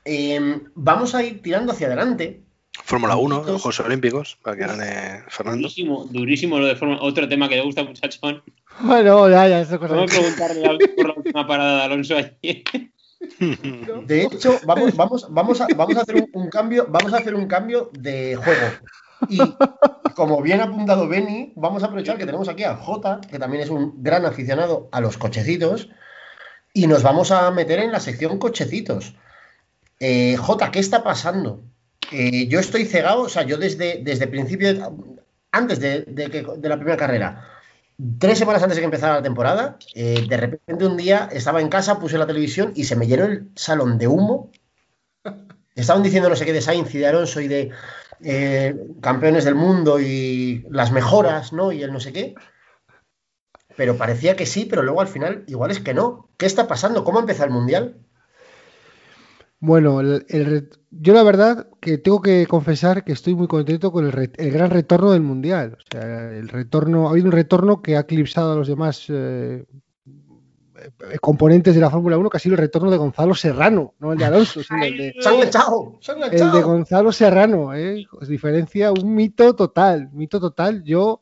[0.05, 2.41] Em, vamos a ir tirando hacia adelante.
[2.85, 3.53] Fórmula 1, Puntitos.
[3.53, 5.59] los Juegos Olímpicos, para que gane Fernando.
[5.63, 6.97] Durísimo, durísimo lo de forma.
[7.01, 8.41] Otro tema que le gusta Chon.
[8.79, 9.93] Bueno, ya, ya, esa cosa.
[9.93, 12.63] Vamos a preguntarle la- por la última parada de Alonso ayer.
[14.07, 17.35] De hecho, vamos, vamos, vamos, a, vamos a hacer un, un cambio, vamos a hacer
[17.35, 18.67] un cambio de juego.
[19.29, 19.39] Y
[20.15, 23.63] como bien ha apuntado Benny, vamos a aprovechar que tenemos aquí a Jota, que también
[23.63, 25.89] es un gran aficionado a los cochecitos,
[26.73, 29.15] y nos vamos a meter en la sección cochecitos.
[29.99, 31.63] Eh, Jota, ¿qué está pasando?
[32.11, 34.89] Eh, yo estoy cegado, o sea, yo desde, desde principio, de-
[35.51, 37.47] antes de, de que- de la primera carrera,
[38.19, 41.69] tres semanas antes de que empezara la temporada, eh, de repente un día estaba en
[41.69, 44.51] casa, puse la televisión y se me llenó el salón de humo.
[45.75, 47.71] Estaban diciendo no sé qué de Sainz y de Alonso y de
[48.23, 51.71] eh, campeones del mundo y las mejoras, ¿no?
[51.71, 52.35] Y el no sé qué.
[53.75, 56.29] Pero parecía que sí, pero luego al final igual es que no.
[56.37, 57.03] ¿Qué está pasando?
[57.03, 57.97] ¿Cómo empieza el mundial?
[59.59, 63.91] Bueno, el- el re- yo la verdad que tengo que confesar que estoy muy contento
[63.91, 65.77] con el, gran retorno del Mundial.
[65.79, 69.63] O sea, el retorno, ha habido un retorno que ha eclipsado a los demás eh,
[70.75, 74.11] eh, componentes de la Fórmula 1, que ha sido el retorno de Gonzalo Serrano, no
[74.11, 75.97] el de Alonso, sino el de, ¡Se han enganchado!
[76.01, 76.61] ¡Se han el de!
[76.61, 77.73] Gonzalo Serrano.
[77.73, 78.05] ¿eh?
[78.11, 80.83] Os diferencia un mito total, mito total.
[80.83, 81.21] Yo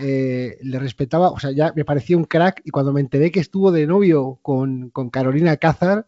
[0.00, 3.40] eh, le respetaba, o sea, ya me parecía un crack y cuando me enteré que
[3.40, 6.06] estuvo de novio con, con Carolina Cázar,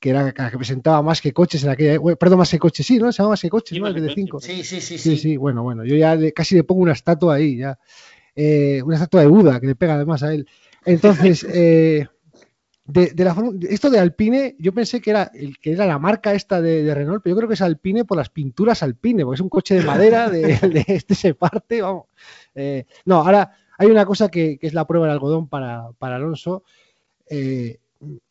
[0.00, 2.84] que era la que presentaba más que coches en aquella, bueno, perdón, más que coches,
[2.86, 3.10] sí, ¿no?
[3.12, 3.86] Se llama más que coches, Sí, ¿no?
[3.88, 4.40] El que de 5.
[4.40, 5.16] Sí, sí, sí, Sí, sí.
[5.16, 7.78] sí, bueno, bueno, yo ya le- casi le pongo una estatua ahí, ya.
[8.34, 10.46] Eh, una estatua de Buda que le pega además a él.
[10.84, 12.06] Entonces, eh,
[12.86, 13.34] de, de la
[13.68, 16.94] esto de Alpine, yo pensé que era, el, que era la marca esta de, de
[16.94, 19.74] Renault, pero yo creo que es Alpine por las pinturas Alpine, porque es un coche
[19.74, 22.06] de madera, de, de este se parte, vamos.
[22.54, 26.16] Eh, no, ahora hay una cosa que, que es la prueba del algodón para, para
[26.16, 26.62] Alonso.
[27.28, 27.78] eh,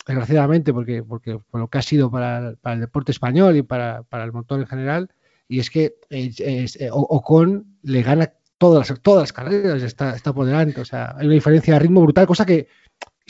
[0.05, 4.03] desgraciadamente, porque, porque por lo que ha sido para, para el deporte español y para,
[4.03, 5.09] para el motor en general,
[5.47, 10.45] y es que eh, Ocon le gana todas las, todas las carreras, está, está por
[10.45, 12.67] delante, o sea, hay una diferencia de ritmo brutal, cosa que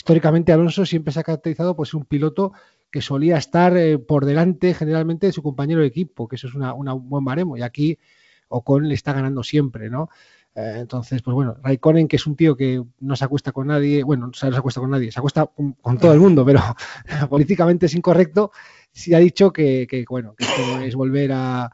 [0.05, 2.53] históricamente Alonso siempre se ha caracterizado por ser un piloto
[2.91, 6.53] que solía estar eh, por delante generalmente de su compañero de equipo, que eso es
[6.53, 7.97] una, un buen baremo, y aquí
[8.47, 10.09] Ocon le está ganando siempre, ¿no?
[10.53, 14.03] Eh, entonces, pues bueno, Raikkonen, que es un tío que no se acuesta con nadie,
[14.03, 15.49] bueno, no se acuesta con nadie, se acuesta
[15.81, 16.61] con, todo el mundo, pero
[17.27, 18.51] políticamente es incorrecto,
[18.91, 21.71] sí ha dicho que, que, bueno, que esto es volver a,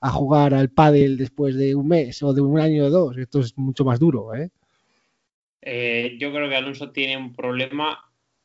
[0.00, 3.18] a jugar al pádel después de un mes o de un año o dos.
[3.18, 4.50] Esto es mucho más duro, ¿eh?
[5.64, 7.98] Eh, yo creo que Alonso tiene un problema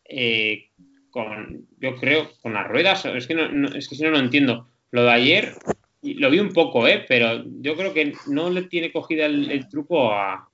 [0.05, 0.69] eh,
[1.11, 3.05] con, yo creo, con las ruedas.
[3.05, 4.69] Es que, no, no, es que si no lo entiendo.
[4.91, 5.55] Lo de ayer
[6.01, 7.05] lo vi un poco, ¿eh?
[7.07, 10.49] pero yo creo que no le tiene cogida el, truco a,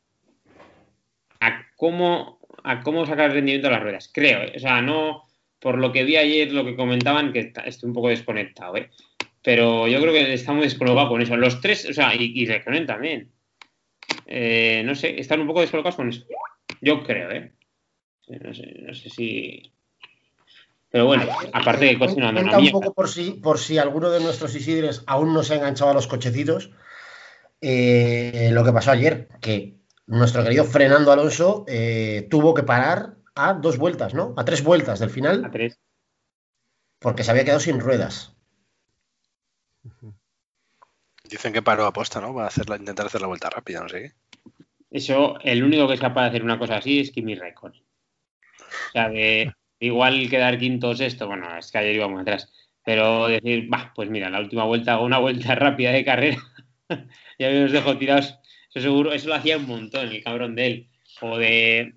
[1.39, 4.11] a, cómo, a cómo sacar rendimiento de las ruedas.
[4.13, 4.53] Creo, ¿eh?
[4.55, 5.23] o sea, no
[5.59, 8.89] por lo que vi ayer, lo que comentaban, que está, estoy un poco desconectado, ¿eh?
[9.41, 11.37] pero yo creo que está muy descolocado con eso.
[11.37, 13.31] Los tres, o sea, y, y también.
[14.27, 16.25] No sé, están un poco descolocados con eso.
[16.81, 17.53] Yo creo, ¿eh?
[18.27, 19.71] No sé, no sé si.
[20.89, 24.09] Pero bueno, aparte de que coche no anda un poco por si, por si alguno
[24.09, 26.71] de nuestros Isidres aún no se ha enganchado a los cochecitos.
[27.61, 33.53] Eh, lo que pasó ayer, que nuestro querido Fernando Alonso eh, tuvo que parar a
[33.53, 34.33] dos vueltas, ¿no?
[34.37, 35.45] A tres vueltas del final.
[35.45, 35.79] A tres.
[36.99, 38.35] Porque se había quedado sin ruedas.
[41.29, 42.33] Dicen que paró a posta, ¿no?
[42.33, 44.51] Para hacer la, intentar hacer la vuelta rápida, no sé qué.
[44.95, 47.81] Eso, el único que es capaz de hacer una cosa así es Kimi Raikkonen.
[47.81, 52.49] O sea, de igual quedar quinto o sexto, bueno, es que ayer íbamos atrás,
[52.81, 56.37] pero decir, bah, pues mira, la última vuelta hago una vuelta rápida de carrera,
[57.37, 58.39] ya me los dejo tirados,
[58.69, 60.87] eso seguro, eso lo hacía un montón el cabrón de él,
[61.19, 61.95] o de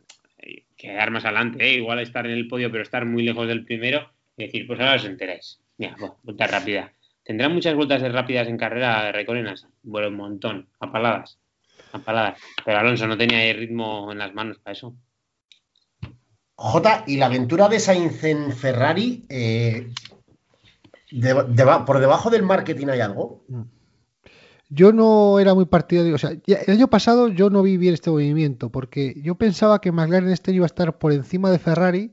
[0.77, 1.75] quedar más adelante, ¿eh?
[1.75, 4.97] igual estar en el podio, pero estar muy lejos del primero, y decir, pues ahora
[4.97, 5.95] os enteráis, mira,
[6.25, 6.93] vuelta rápida.
[7.23, 11.39] Tendrá muchas vueltas rápidas en carrera Raikkonen, bueno, un montón, a paladas
[12.65, 14.95] Pero Alonso no tenía el ritmo en las manos para eso.
[16.55, 19.93] J, y la aventura de Sainz en Ferrari, eh,
[21.13, 23.45] de, de, ¿por debajo del marketing hay algo?
[24.69, 28.11] Yo no era muy partidario, o sea, el año pasado yo no vi bien este
[28.11, 32.13] movimiento, porque yo pensaba que McLaren este iba a estar por encima de Ferrari,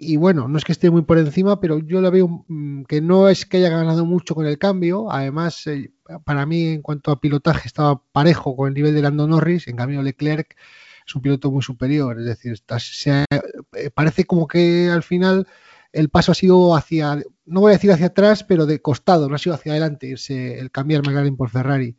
[0.00, 3.00] y bueno, no es que esté muy por encima, pero yo lo veo mmm, que
[3.00, 5.10] no es que haya ganado mucho con el cambio.
[5.10, 5.90] Además, eh,
[6.24, 9.66] para mí, en cuanto a pilotaje, estaba parejo con el nivel de Lando Norris.
[9.66, 10.56] En cambio, Leclerc
[11.04, 12.20] es un piloto muy superior.
[12.20, 13.24] Es decir, se,
[13.72, 15.48] eh, parece como que al final
[15.92, 19.34] el paso ha sido hacia, no voy a decir hacia atrás, pero de costado, no
[19.34, 21.96] ha sido hacia adelante irse el cambiar McLaren por Ferrari.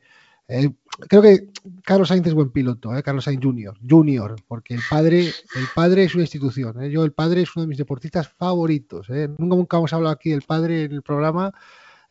[0.48, 0.72] Eh,
[1.08, 1.48] creo que
[1.84, 6.04] Carlos Sainz es buen piloto, eh, Carlos Sainz Junior, Junior, porque el padre, el padre
[6.04, 6.82] es una institución.
[6.84, 6.92] Eh.
[6.92, 9.10] Yo, el padre es uno de mis deportistas favoritos.
[9.10, 9.30] Eh.
[9.38, 11.54] Nunca, nunca hemos hablado aquí del padre en el programa,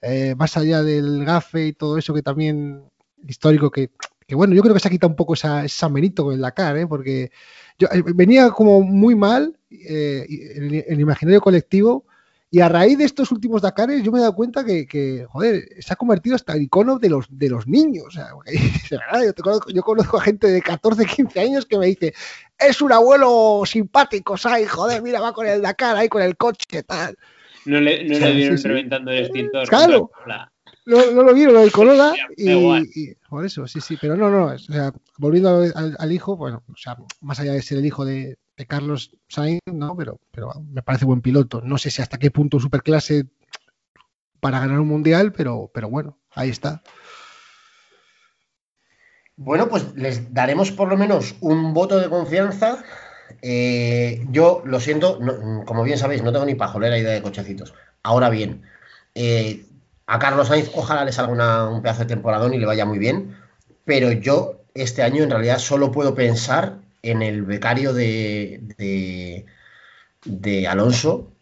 [0.01, 2.83] eh, más allá del gafe y todo eso que también
[3.27, 3.91] histórico que,
[4.27, 6.41] que bueno, yo creo que se ha quitado un poco esa, esa menito con el
[6.41, 6.87] Dakar, ¿eh?
[6.87, 7.31] porque
[7.79, 12.05] yo, venía como muy mal el, el imaginario colectivo.
[12.51, 15.69] Y a raíz de estos últimos Dakares, yo me he dado cuenta que, que joder,
[15.81, 18.07] se ha convertido hasta el icono de los, de los niños.
[18.07, 18.29] O sea,
[18.91, 22.15] yo, conozco, yo, conozco, a gente de 14, 15 años que me dice,
[22.59, 24.71] es un abuelo simpático, ¿sabes?
[24.71, 27.19] Joder, mira, va con el Dakar ahí, con el coche, tal.
[27.67, 28.69] No le, no le vieron sí, sí.
[28.69, 29.69] reventando el extintor.
[29.69, 30.11] Claro.
[30.87, 34.47] No, no, lo vieron el Corolla y, y, por eso, sí, sí, pero no, no,
[34.47, 38.07] o sea, volviendo al, al, hijo, bueno, o sea, más allá de ser el hijo
[38.07, 39.97] de, de Carlos Sainz, ¿no?
[39.97, 41.63] Pero, pero me parece buen piloto.
[41.63, 43.27] No sé si hasta qué punto superclase
[44.41, 46.83] para ganar un mundial, pero, pero bueno, ahí está.
[49.37, 52.83] Bueno, pues les daremos por lo menos un voto de confianza.
[53.43, 55.21] Eh, yo lo siento,
[55.65, 57.75] como bien sabéis, no tengo ni pajolera idea de cochecitos.
[58.03, 58.63] Ahora bien,
[59.15, 59.65] eh,
[60.07, 63.37] a Carlos Sainz ojalá le salga un pedazo de temporadón y le vaya muy bien,
[63.85, 69.47] pero yo este año en realidad solo puedo pensar en el becario de, de,
[70.25, 71.33] de Alonso,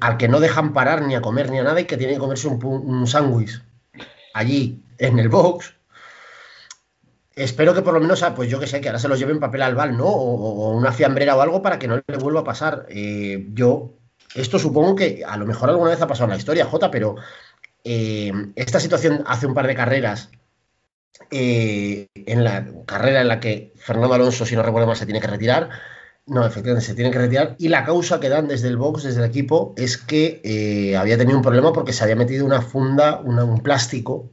[0.00, 2.20] al que no dejan parar ni a comer ni a nada y que tiene que
[2.20, 3.60] comerse un, un sándwich
[4.32, 5.74] allí en el box.
[7.34, 9.62] Espero que por lo menos, pues yo que sé, que ahora se los lleven papel
[9.62, 10.06] al bal, ¿no?
[10.06, 12.86] O, o, una fiambrera o algo para que no le vuelva a pasar.
[12.88, 13.94] Eh, yo,
[14.36, 17.16] esto supongo que a lo mejor alguna vez ha pasado en la historia, Jota, pero
[17.82, 20.30] eh, esta situación hace un par de carreras
[21.30, 25.20] eh, en la carrera en la que Fernando Alonso, si no recuerdo mal, se tiene
[25.20, 25.70] que retirar.
[26.26, 27.54] No, efectivamente, se tiene que retirar.
[27.58, 31.18] Y la causa que dan desde el box, desde el equipo, es que eh, había
[31.18, 34.30] tenido un problema porque se había metido una funda, una, un plástico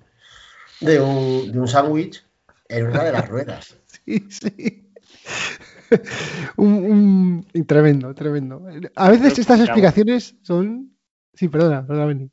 [0.79, 2.23] de un, de un sándwich
[2.69, 3.77] en una de las ruedas.
[4.03, 4.89] Sí, sí.
[6.57, 8.65] un, un, tremendo, tremendo.
[8.95, 10.97] A veces estas explicaciones son.
[11.33, 12.31] Sí, perdona, perdona, Benny.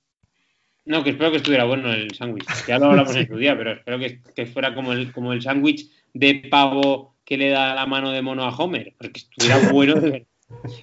[0.88, 2.46] No, que espero que estuviera bueno el sándwich.
[2.66, 5.42] Ya lo hablamos en su día, pero espero que, que fuera como el, como el
[5.42, 10.00] sándwich de pavo que le da la mano de mono a Homer, porque estuviera bueno
[10.00, 10.26] de ver.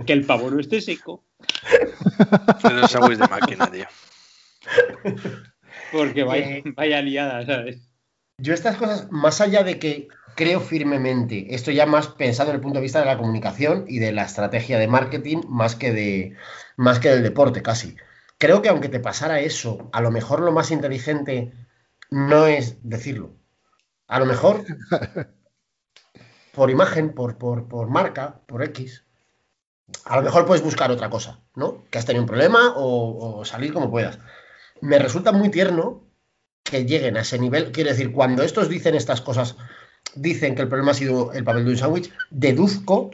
[0.05, 1.25] Que el pavo no esté seco.
[2.59, 3.87] Es el sándwich de máquina, tío.
[5.91, 7.89] Porque vaya, vaya liada, ¿sabes?
[8.37, 12.61] Yo estas cosas, más allá de que creo firmemente, esto ya más pensado en el
[12.61, 16.35] punto de vista de la comunicación y de la estrategia de marketing, más que, de,
[16.77, 17.95] más que del deporte casi.
[18.45, 21.51] Creo que aunque te pasara eso, a lo mejor lo más inteligente
[22.11, 23.33] no es decirlo.
[24.05, 24.63] A lo mejor
[26.53, 29.03] por imagen, por, por, marca, por X,
[30.03, 31.85] a lo mejor puedes buscar otra cosa, ¿no?
[31.89, 34.19] Que has tenido un problema o, o salir como puedas.
[34.79, 36.03] Me resulta muy tierno
[36.61, 37.71] que lleguen a ese nivel.
[37.71, 39.55] Quiero decir, cuando estos dicen estas cosas,
[40.13, 43.09] dicen que el problema ha sido el papel de un sándwich, deduzco,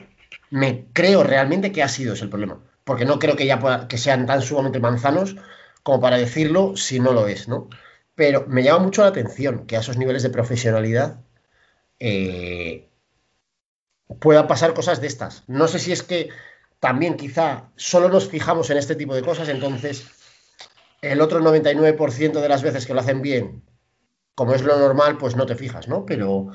[0.49, 2.59] me creo realmente que ha sido ese el problema.
[2.83, 5.35] Porque no creo que ya pueda- que sean tan sumamente manzanos
[5.83, 7.69] como para decirlo si no lo es, ¿no?
[8.15, 11.21] Pero me llama mucho la atención que a esos niveles de profesionalidad
[11.99, 12.89] eh,
[14.19, 15.43] puedan pasar cosas de estas.
[15.47, 16.29] No sé si es que
[16.79, 20.05] también quizá solo nos fijamos en este tipo de cosas, entonces
[21.01, 23.63] el otro 99% de las veces que lo hacen bien,
[24.35, 26.05] como es lo normal, pues no te fijas, ¿no?
[26.05, 26.47] Pero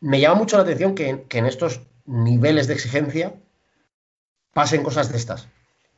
[0.00, 3.34] me llama mucho la atención que, que en estos niveles de exigencia
[4.56, 5.48] pasen cosas de estas.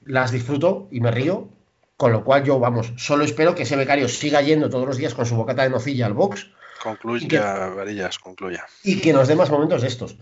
[0.04, 1.48] Las disfruto y me río,
[1.96, 5.14] con lo cual yo, vamos, solo espero que ese becario siga yendo todos los días
[5.14, 6.50] con su bocata de nocilla al box
[6.82, 8.66] Concluya, Varillas, concluya.
[8.82, 10.16] y que nos dé más momentos de estos.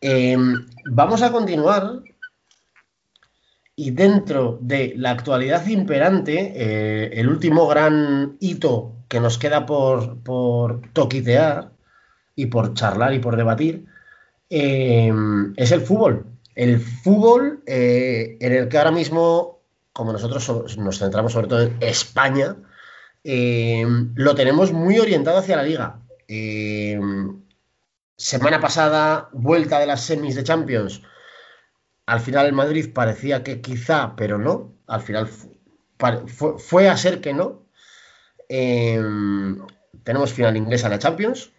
[0.00, 0.36] Eh,
[0.84, 2.02] vamos a continuar
[3.74, 10.22] y dentro de la actualidad imperante, eh, el último gran hito que nos queda por,
[10.22, 11.72] por toquitear
[12.34, 13.86] y por charlar y por debatir
[14.50, 15.10] eh,
[15.56, 16.26] es el fútbol.
[16.64, 19.60] El fútbol eh, en el que ahora mismo,
[19.92, 22.56] como nosotros so- nos centramos sobre todo en España,
[23.24, 23.84] eh,
[24.14, 26.00] lo tenemos muy orientado hacia la liga.
[26.28, 27.00] Eh,
[28.16, 31.02] semana pasada, vuelta de las semis de Champions.
[32.06, 34.74] Al final el Madrid parecía que quizá, pero no.
[34.86, 35.28] Al final
[36.26, 37.66] fue, fue a ser que no.
[40.04, 41.52] Tenemos final inglesa en la Champions.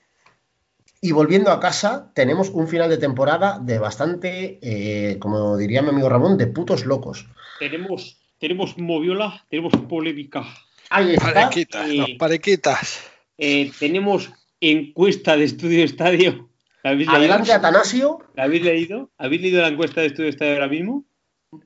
[1.03, 5.89] Y volviendo a casa, tenemos un final de temporada de bastante, eh, como diría mi
[5.89, 7.27] amigo Ramón, de putos locos.
[7.59, 10.43] Tenemos, tenemos moviola, tenemos polémica.
[10.91, 11.33] Ahí está.
[11.33, 13.03] Parequitas, los parequitas.
[13.39, 16.49] Eh, tenemos encuesta de Estudio Estadio.
[16.83, 17.57] ¿La habéis, Adelante, leído?
[17.57, 18.19] Atanasio.
[18.35, 19.11] ¿La habéis leído?
[19.17, 21.05] ¿Habéis leído la encuesta de Estudio Estadio ahora mismo?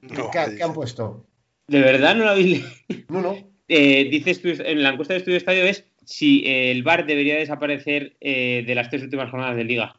[0.02, 1.26] No, ¿Qué, ¿qué han puesto?
[1.68, 2.70] ¿De verdad no la habéis leído?
[3.10, 3.36] No, no.
[3.68, 8.16] Eh, dice Estudio- en la encuesta de Estudio Estadio es si el VAR debería desaparecer
[8.22, 9.95] eh, de las tres últimas jornadas de Liga.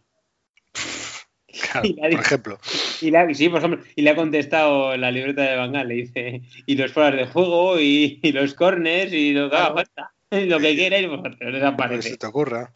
[1.72, 2.58] Claro, Y la por ejemplo.
[3.00, 5.88] Y le ha, sí, por ejemplo, y le ha contestado en la libreta de Bangal,
[5.88, 9.72] le dice, y los fueras de juego, y, y los corners, y lo que haga
[9.72, 9.74] Claro.
[9.76, 12.16] falta, y lo que quieras, pues Lo que se desaparece.
[12.16, 12.72] te ocurra.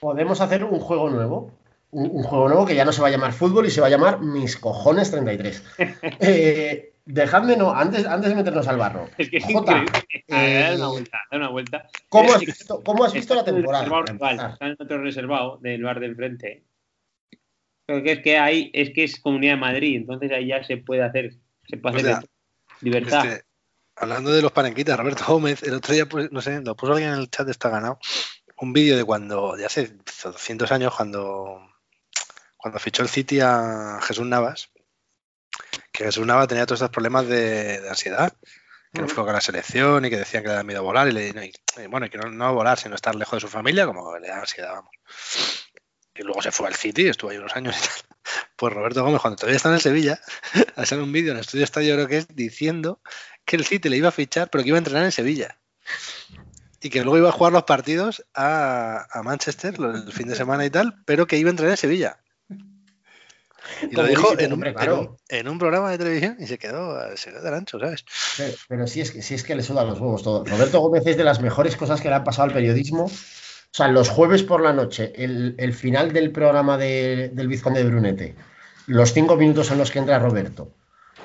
[0.00, 1.52] Podemos hacer un juego nuevo.
[1.92, 3.86] Un, un juego nuevo que ya no se va a llamar fútbol y se va
[3.86, 5.62] a llamar Mis Cojones 33.
[6.20, 9.08] Eh, dejadme, no, antes, antes de meternos al barro.
[9.16, 10.24] Es que es Jota, increíble.
[10.28, 11.88] Dale una eh, vuelta, dale una vuelta.
[12.08, 13.84] ¿Cómo has visto, cómo has visto la temporada?
[13.84, 16.64] reservado está en otro reservado del bar de enfrente.
[17.86, 20.76] Pero que es que hay, es que es Comunidad de Madrid, entonces ahí ya se
[20.76, 21.34] puede hacer,
[21.68, 22.22] se puede O hacer sea,
[22.80, 23.24] libertad.
[23.24, 23.44] Este,
[23.94, 27.12] hablando de los parenquitas, Roberto Gómez, el otro día, pues, no sé, lo puso alguien
[27.12, 28.00] en el chat, está ganado,
[28.58, 29.92] un vídeo de cuando, de hace
[30.24, 31.60] 200 años, cuando,
[32.56, 34.70] cuando fichó el City a Jesús Navas,
[35.96, 38.32] que Jesús Navas tenía todos estos problemas de, de ansiedad,
[38.92, 41.12] que no fue con la selección y que decían que le da miedo volar y,
[41.12, 43.86] le, y- y bueno, y que no, no volar, sino estar lejos de su familia,
[43.86, 44.90] como le da ansiedad, vamos.
[46.14, 47.92] Y luego se fue al City, estuvo ahí unos años y tal.
[48.56, 50.18] Pues Roberto Gómez, cuando todavía está en el Sevilla,
[50.76, 53.00] ha salido un vídeo en el estudio estadio, creo que es, diciendo
[53.44, 55.58] que el City le iba a fichar, pero que iba a entrenar en Sevilla.
[56.80, 60.64] Y que luego iba a jugar los partidos a, a Manchester el fin de semana
[60.64, 62.18] y tal, pero que iba a entrenar en Sevilla.
[63.90, 65.00] Y lo dijo dice, en un, hombre, en, claro.
[65.00, 68.04] un, en un programa de televisión y se quedó, se quedó de ancho, ¿sabes?
[68.36, 70.44] Pero, pero sí, es que, sí es que le sudan los huevos todo.
[70.44, 73.04] Roberto Gómez es de las mejores cosas que le han pasado al periodismo.
[73.06, 73.10] O
[73.76, 77.90] sea, los jueves por la noche, el, el final del programa de- del Vizconde de
[77.90, 78.34] Brunete,
[78.86, 80.70] los cinco minutos en los que entra Roberto.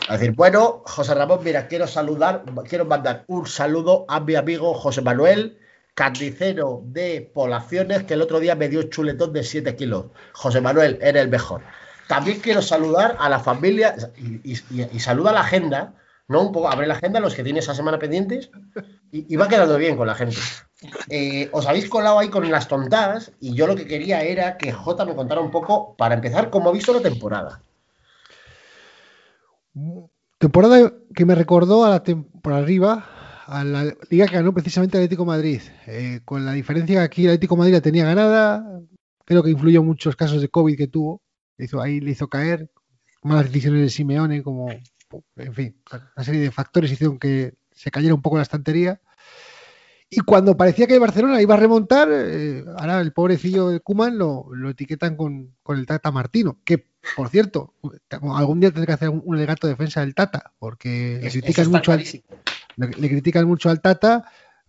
[0.10, 4.74] A decir, bueno, José Ramón, mira, quiero saludar, quiero mandar un saludo a mi amigo
[4.74, 5.60] José Manuel,
[5.94, 10.06] carnicero de Polaciones, que el otro día me dio un chuletón de 7 kilos.
[10.34, 11.62] José Manuel, eres el mejor.
[12.12, 13.96] También quiero saludar a la familia
[14.44, 14.56] y,
[15.00, 15.94] saluda a la agenda,
[16.28, 16.42] ¿no?
[16.42, 18.52] Un poco, abre la agenda, los que tiene esa semana pendientes,
[19.14, 20.36] y, va quedando bien con la gente.
[21.10, 24.74] Eh, os habéis colado ahí con las tontadas, y yo lo que quería era que
[24.74, 27.62] Jota me contara un poco, para empezar, cómo ha visto la temporada.
[30.38, 33.06] Temporada que me recordó a la por arriba
[33.48, 35.62] a la liga que ganó precisamente Atlético Madrid.
[35.88, 38.82] Eh, con la diferencia que aquí el Atlético Madrid la tenía ganada,
[39.24, 41.22] creo que influyó muchos casos de COVID que tuvo.
[41.66, 42.70] Hizo, ahí le hizo caer,
[43.24, 44.70] malas decisiones de Simeone, como,
[45.36, 49.02] en fin, una serie de factores hicieron que se cayera un poco la estantería.
[50.10, 54.18] Y cuando parecía que el Barcelona iba a remontar, eh, ahora el pobrecillo de Kuman
[54.18, 57.74] lo, lo etiquetan con, con, el Tata Martino, que por cierto,
[58.10, 61.72] algún día tendré que hacer un, un legato de defensa del Tata, porque le critican,
[61.72, 62.04] mucho al,
[62.76, 64.26] le, le critican mucho al Tata,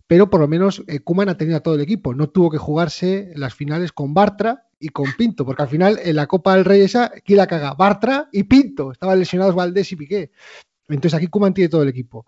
[0.07, 2.57] pero por lo menos eh, Kuman ha tenido a todo el equipo, no tuvo que
[2.57, 6.65] jugarse las finales con Bartra y con Pinto, porque al final en la Copa del
[6.65, 7.73] Rey esa, ¿quién la caga?
[7.73, 10.31] Bartra y Pinto, estaban lesionados Valdés y Piqué.
[10.89, 12.25] Entonces aquí Kuman tiene todo el equipo.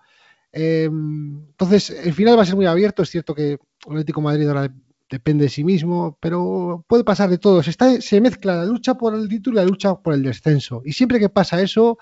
[0.54, 3.04] Eh, entonces, el final va a ser muy abierto.
[3.04, 4.74] Es cierto que Atlético Madrid ahora
[5.10, 7.62] depende de sí mismo, pero puede pasar de todo.
[7.62, 10.82] Se, se, mezcla la lucha por el título y la lucha por el descenso.
[10.86, 11.98] Y siempre que pasa eso,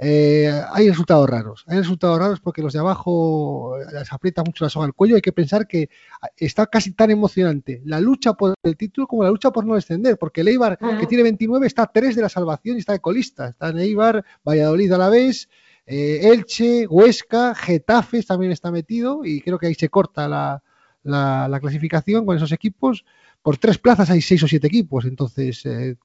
[0.00, 1.64] eh, hay resultados raros.
[1.66, 5.16] Hay resultados raros porque los de abajo les aprieta mucho la soga al cuello.
[5.16, 5.90] Hay que pensar que
[6.36, 10.16] está casi tan emocionante la lucha por el título como la lucha por no descender,
[10.16, 11.00] porque el Eibar, uh -huh.
[11.00, 13.48] que tiene 29, está a 3 de la salvación y está de colista.
[13.48, 15.48] Está en Eibar, Valladolid a la vez.
[15.86, 20.62] Eh, Elche, Huesca, Getafe también está metido y creo que ahí se corta la,
[21.02, 23.04] la, la, clasificación con esos equipos.
[23.42, 25.96] Por tres plazas hay seis o siete equipos, entonces eh,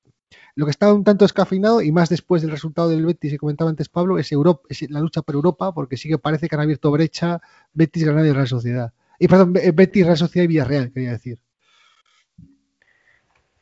[0.55, 3.69] lo que está un tanto escafeinado y más después del resultado del Betis que comentaba
[3.69, 6.61] antes Pablo es, Europa, es la lucha por Europa porque sí que parece que han
[6.61, 7.41] abierto brecha
[7.73, 8.93] Betis, Granada y Real Sociedad.
[9.19, 11.39] Y perdón, Betis, Real Sociedad y Villarreal, quería decir.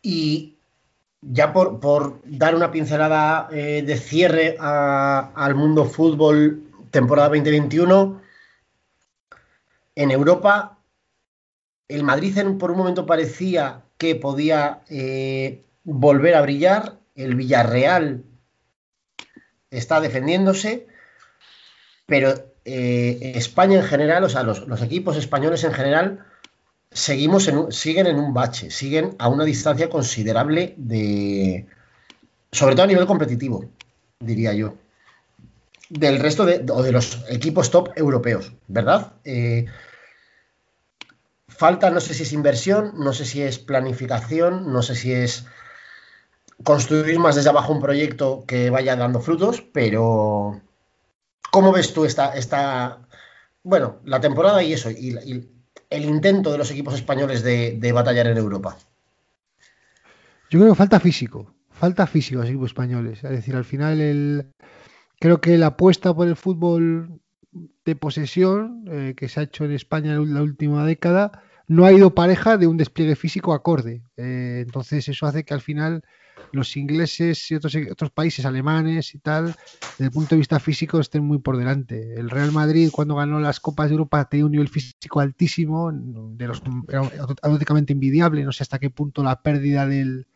[0.02, 0.58] Y
[1.22, 8.22] ya por, por, dar una pincelada eh, de cierre al mundo fútbol temporada 2021,
[9.96, 10.80] en Europa
[11.88, 18.24] el Madrid por un momento parecía que podía eh, volver a brillar, el Villarreal
[19.70, 20.88] está defendiéndose,
[22.06, 22.34] pero
[22.66, 26.26] eh, España en general, o sea, los, equipos españoles en general,
[26.92, 31.66] seguimos en, siguen en un bache, siguen a una distancia considerable de,
[32.52, 33.66] sobre todo a nivel competitivo,
[34.20, 34.76] diría yo,
[35.90, 39.14] del resto de, o de los equipos top europeos, ¿verdad?
[39.24, 39.66] Eh,
[41.48, 45.46] falta, no sé si es inversión, no sé si es planificación, no sé si es
[46.64, 50.62] construir más desde abajo un proyecto que vaya dando frutos, pero
[51.52, 53.08] ¿cómo ves tú esta, esta
[53.64, 55.16] bueno, la temporada y eso, y,
[55.90, 58.78] el intento de los equipos españoles de, de, batallar en Europa?
[60.50, 63.24] Yo creo que falta físico, falta físico a los equipos españoles.
[63.24, 64.48] Es decir, al final el,
[65.20, 67.20] creo que la apuesta por el fútbol
[67.86, 71.92] de posesión eh, que se ha hecho en España en la última década no ha
[71.92, 74.02] ido pareja de un despliegue físico acorde.
[74.18, 76.04] Eh, entonces eso hace que al final
[76.52, 79.56] los ingleses y otros, otros países alemanes y tal,
[79.92, 82.16] desde el punto de vista físico, estén muy por delante.
[82.16, 86.48] El Real Madrid, cuando ganó las Copas de Europa, tenía un nivel físico altísimo, de
[86.48, 86.62] los,
[87.42, 88.44] auténticamente envidiable.
[88.44, 90.28] No sé hasta qué punto la pérdida del,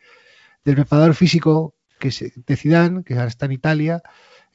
[0.64, 4.01] del preparador físico que se, de Zidane, que ahora está en Italia,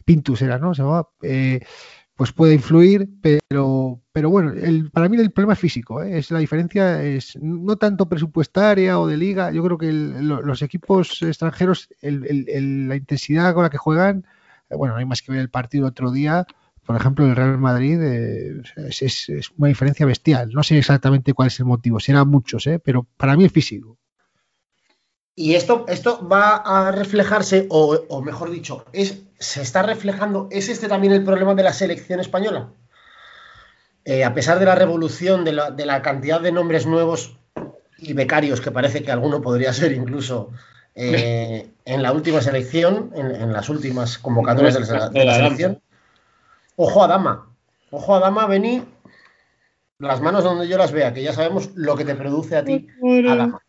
[0.04, 0.74] Pintus era, ¿no?
[0.74, 1.60] Se llamaba, eh,
[2.20, 6.18] pues puede influir, pero, pero bueno, el, para mí el problema es físico, ¿eh?
[6.18, 11.22] es la diferencia es no tanto presupuestaria o de liga, yo creo que los equipos
[11.22, 14.26] extranjeros, el, la intensidad con la que juegan,
[14.68, 16.46] eh, bueno, no hay más que ver el partido otro día,
[16.84, 21.58] por ejemplo, el Real Madrid eh, es, una diferencia bestial, no sé exactamente cuál es
[21.58, 22.78] el motivo, serán muchos, ¿eh?
[22.84, 23.96] pero para mí es físico.
[25.40, 30.68] Y esto, esto va a reflejarse, o, o mejor dicho, es, se está reflejando, ¿es
[30.68, 32.68] este también el problema de la selección española?
[34.04, 37.38] Eh, a pesar de la revolución, de la, de la, cantidad de nombres nuevos
[37.96, 40.50] y becarios que parece que alguno podría ser incluso
[40.94, 45.80] eh, en la última selección, en, en, las últimas convocatorias de la, de la selección.
[46.76, 47.46] Ojo a Dama,
[47.90, 48.84] ojo a Dama, vení
[50.00, 52.88] las manos donde yo las vea, que ya sabemos lo que te produce a ti,
[53.26, 53.62] a Dama.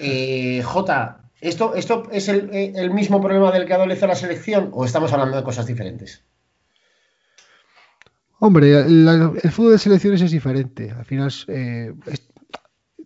[0.00, 4.84] Eh, J, ¿esto, ¿esto es el, el, mismo problema del que adolece la selección o
[4.84, 6.24] estamos hablando de cosas diferentes?
[8.38, 10.90] Hombre, el fútbol de selecciones es diferente.
[10.90, 11.92] Al final, eh,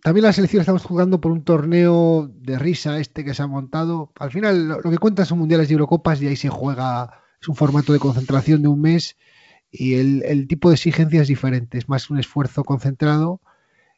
[0.01, 4.13] también la selección estamos jugando por un torneo de risa este que se ha montado.
[4.17, 7.49] Al final, lo, lo que cuentan son mundiales y Eurocopas y ahí se juega, es
[7.49, 9.17] un formato de concentración de un mes
[9.69, 11.77] y el, el tipo de exigencia es diferente.
[11.77, 13.41] Es más un esfuerzo concentrado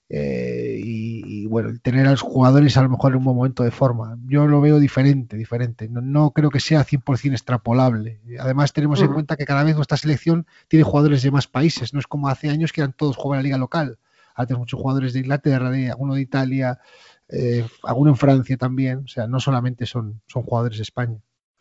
[0.09, 3.71] eh, y, y, bueno, tener a los jugadores a lo mejor en un momento de
[3.71, 4.17] forma.
[4.25, 5.89] Yo lo veo diferente, diferente.
[5.89, 8.21] No, no creo que sea 100% extrapolable.
[8.39, 9.07] Además, tenemos uh -huh.
[9.07, 11.93] en cuenta que cada vez nuestra selección tiene jugadores de más países.
[11.93, 13.99] No es como hace años que eran todos jugadores de la liga local.
[14.33, 16.79] Ahora tenemos muchos jugadores de Inglaterra, de, alguno de Italia,
[17.27, 18.99] eh, alguno en Francia también.
[18.99, 21.17] O sea, no solamente son, son jugadores de España.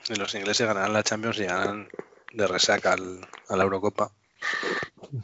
[0.09, 1.89] Y los ingleses ganarán la Champions y ganan
[2.33, 4.13] de resaca al, a la Eurocopa.
[5.11, 5.21] Uh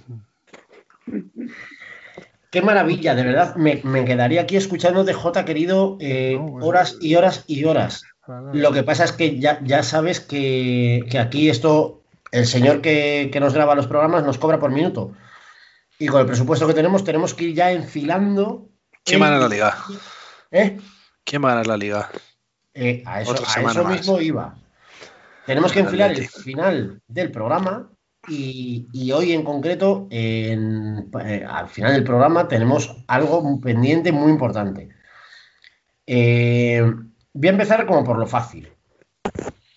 [1.06, 1.52] -huh.
[2.53, 3.57] Qué maravilla, de verdad.
[3.57, 8.05] Me, me quedaría aquí escuchándote, J, querido, eh, no, bueno, horas y horas y horas.
[8.53, 13.30] Lo que pasa es que ya, ya sabes que, que, aquí esto, el señor que,
[13.32, 15.12] que, nos graba los programas nos cobra por minuto.
[15.98, 18.68] Y con el presupuesto que tenemos, tenemos que ir ya enfilando.
[19.03, 19.76] ¿Quién va a ganar la liga?
[20.50, 20.78] ¿Eh?
[21.24, 22.11] ¿Quién va a ganar la liga?
[22.74, 24.57] Eh, a eso, a eso mismo iba.
[25.46, 27.88] Tenemos que enfilar el final del programa
[28.28, 30.56] y, hoy en concreto, eh,
[31.48, 34.90] al final del programa, tenemos algo pendiente muy importante.
[36.06, 36.82] Eh,
[37.32, 38.72] voy a empezar como por lo fácil.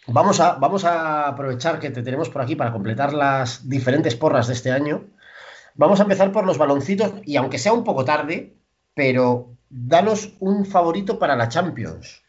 [0.07, 4.47] Vamos a, vamos a aprovechar que te tenemos por aquí para completar las diferentes porras
[4.47, 5.05] de este año.
[5.73, 8.55] Vamos a empezar por los baloncitos y aunque sea un poco tarde,
[8.93, 12.25] pero danos un favorito para la Champions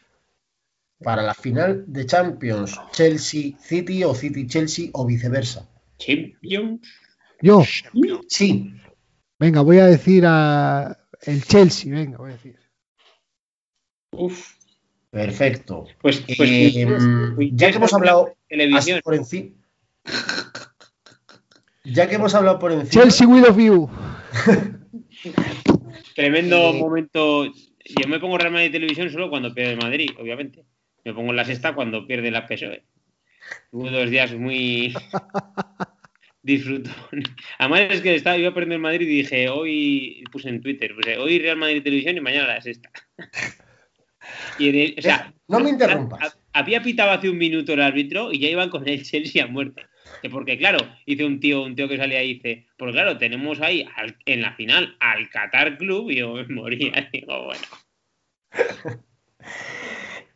[1.03, 5.69] para la final de Champions, Chelsea City o City Chelsea o viceversa.
[5.99, 6.81] Champions.
[7.43, 7.63] Yo,
[8.29, 8.73] Sí,
[9.39, 12.59] venga, voy a decir a el Chelsea, venga, voy a decir.
[14.13, 14.55] Uf.
[15.11, 15.87] perfecto.
[16.01, 16.87] Pues, pues Eh,
[17.37, 19.01] uy, ya que hemos hablado televisión.
[19.05, 19.51] por encima,
[21.85, 23.91] ya que hemos hablado por encima, Chelsea with of you.
[26.15, 27.45] Tremendo Eh, momento.
[27.47, 30.65] Yo me pongo Real Madrid televisión solo cuando pierde Madrid, obviamente.
[31.05, 32.85] Me pongo en la sexta cuando pierde la PSOE.
[33.71, 34.95] Hubo dos días muy
[36.43, 36.95] disfrutón.
[37.59, 41.19] Además es que estaba, iba a perder Madrid y dije, hoy puse en Twitter, puse,
[41.19, 42.91] hoy Real Madrid televisión y mañana la sexta.
[44.59, 46.37] y el- o sea, no me interrumpas.
[46.53, 49.47] ha- había pitado hace un minuto el árbitro y ya iban con el Chelsea a
[49.47, 49.83] muerte.
[50.23, 53.61] Que Porque claro, dice un tío, un tío que salía y dice, pues claro, tenemos
[53.61, 57.09] ahí al- en la final al Qatar Club y yo me moría.
[57.13, 57.63] Digo, bueno.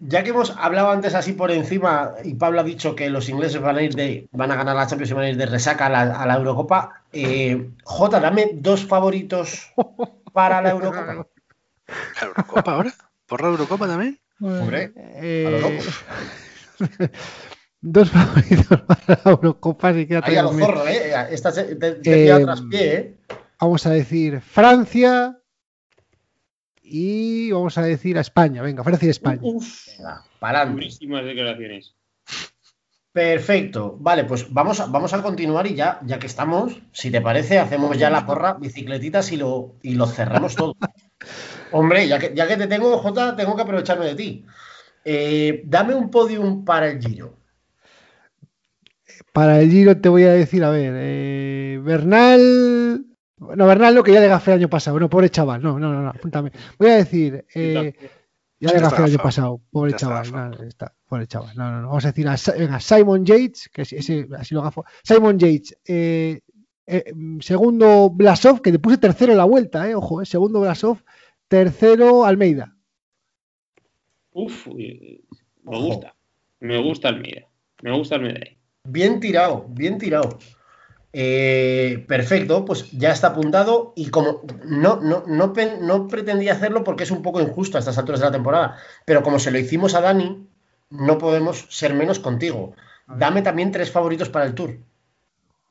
[0.03, 3.61] Ya que hemos hablado antes así por encima y Pablo ha dicho que los ingleses
[3.61, 5.86] van a ir de van a ganar la Champions y van a ir de resaca
[5.86, 9.70] a la, a la Eurocopa, eh, Jota, dame dos favoritos
[10.32, 11.26] para la Eurocopa.
[12.20, 12.94] ¿La Eurocopa ahora?
[13.26, 14.18] ¿Por la Eurocopa también?
[14.40, 15.84] Hombre, Eh, a lo loco.
[17.82, 19.92] dos favoritos para la Eurocopa.
[19.92, 21.12] Si queda Ahí a lo zorro, ¿eh?
[21.30, 23.14] Esta se- te, Eh, tras pie, ¿eh?
[23.61, 25.36] Vamos a decir Francia
[26.91, 28.62] y vamos a decir a España.
[28.62, 29.41] Venga, Francia y España.
[29.43, 30.72] Venga, pa'lante.
[30.72, 31.95] Durísimas declaraciones.
[33.12, 33.97] Perfecto.
[33.99, 37.59] Vale, pues vamos a, vamos a continuar y ya, ya que estamos, si te parece,
[37.59, 40.76] hacemos ya la porra, bicicletitas y lo, y lo cerramos todo.
[41.72, 44.47] Hombre, ya que, ya que te tengo, Jota, tengo que aprovecharme de ti.
[45.05, 47.36] Eh, dame un podium para el Giro.
[49.32, 53.09] Para el Giro te voy a decir, a ver, eh, Bernal.
[53.41, 55.01] No, Bernal no, que ya le gafé el año pasado.
[55.01, 55.62] No, pobre chaval.
[55.62, 56.53] No, no, no, no apúntame.
[56.78, 57.95] Voy a decir, eh,
[58.61, 59.61] ya le gafé el año pasado.
[59.70, 60.30] Pobre chaval.
[60.30, 61.57] no, está, pobre chaval.
[61.57, 61.88] No, no, no.
[61.88, 64.84] Vamos a decir a, venga, Simon Yates, que ese, así lo gafo.
[65.03, 65.76] Simon Yates.
[65.86, 66.41] eh,
[66.93, 70.99] eh, segundo Blasov, que le puse tercero en la vuelta, eh, ojo, eh, segundo Blasov,
[71.47, 72.76] tercero Almeida.
[74.32, 75.20] Uf, me
[75.64, 75.84] Ojo.
[75.86, 76.16] gusta.
[76.59, 77.47] Me gusta Almeida.
[77.82, 78.41] Me gusta Almeida.
[78.82, 80.36] Bien tirado, bien tirado.
[81.12, 87.02] Eh, perfecto, pues ya está apuntado y como no, no, no, no pretendía hacerlo porque
[87.02, 89.94] es un poco injusto a estas alturas de la temporada, pero como se lo hicimos
[89.94, 90.46] a Dani,
[90.90, 92.74] no podemos ser menos contigo.
[93.08, 94.78] Dame también tres favoritos para el Tour.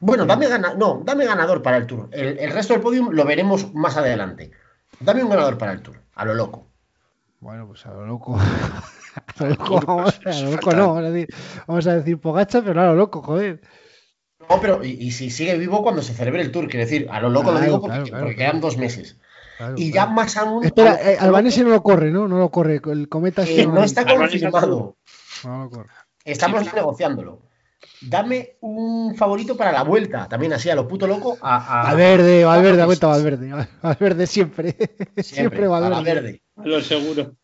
[0.01, 2.09] Bueno, dame, gana- no, dame ganador para el Tour.
[2.11, 4.51] El, el resto del podium lo veremos más adelante.
[4.99, 6.67] Dame un ganador para el Tour, a lo loco.
[7.39, 8.37] Bueno, pues a lo loco.
[9.37, 11.35] a lo loco, vamos, a lo loco no, vamos a decir,
[11.65, 13.61] vamos a decir Pogacha, pero a lo loco, joder.
[14.49, 17.19] No, pero y, y si sigue vivo cuando se celebre el Tour, quiero decir, a
[17.21, 18.51] lo loco lo digo porque, claro, claro, porque claro.
[18.51, 19.17] quedan dos meses.
[19.57, 20.63] Claro, Y ya más aún.
[20.65, 22.27] Espera, eh, Albanese no lo corre, ¿no?
[22.27, 22.81] No lo corre.
[22.91, 24.95] El cometa Eh, no está confirmado.
[25.43, 25.89] no lo corre.
[26.25, 26.69] Estamos Sí.
[26.73, 27.41] negociándolo.
[28.01, 31.37] Dame un favorito para la vuelta, también así a lo puto loco.
[31.41, 33.67] A, a- Valverde, Valverde, a- aguanta Valverde.
[33.83, 34.71] Valverde siempre.
[34.77, 35.95] Siempre, Siempre, a Valverde.
[35.95, 36.41] Valverde.
[36.55, 37.35] A lo seguro.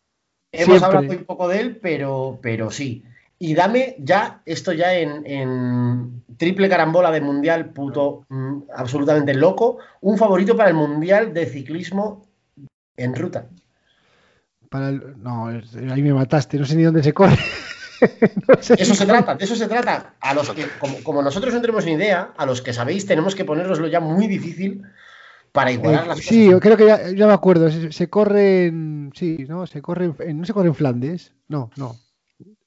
[0.52, 0.84] Hemos Siempre.
[0.86, 3.04] hablado muy poco de él, pero, pero sí.
[3.38, 9.78] Y dame ya, esto ya en, en triple carambola de mundial, puto, mm, absolutamente loco,
[10.00, 12.26] un favorito para el mundial de ciclismo
[12.96, 13.46] en ruta.
[14.70, 16.58] Para el- No, ahí me mataste.
[16.58, 17.36] No sé ni dónde se corre.
[18.48, 20.14] No sé De eso se trata, de eso se trata.
[20.20, 23.34] A los que, como, como nosotros no tenemos ni idea, a los que sabéis, tenemos
[23.34, 24.82] que poneroslo ya muy difícil
[25.50, 26.50] para igualar Eh, las sí, cosas.
[26.52, 27.70] yo creo que ya, ya me acuerdo.
[27.70, 29.12] Se, se corre en.
[29.14, 29.66] Sí, ¿no?
[29.66, 31.32] Se corre en, ¿No se corre en Flandes?
[31.48, 31.96] No, no.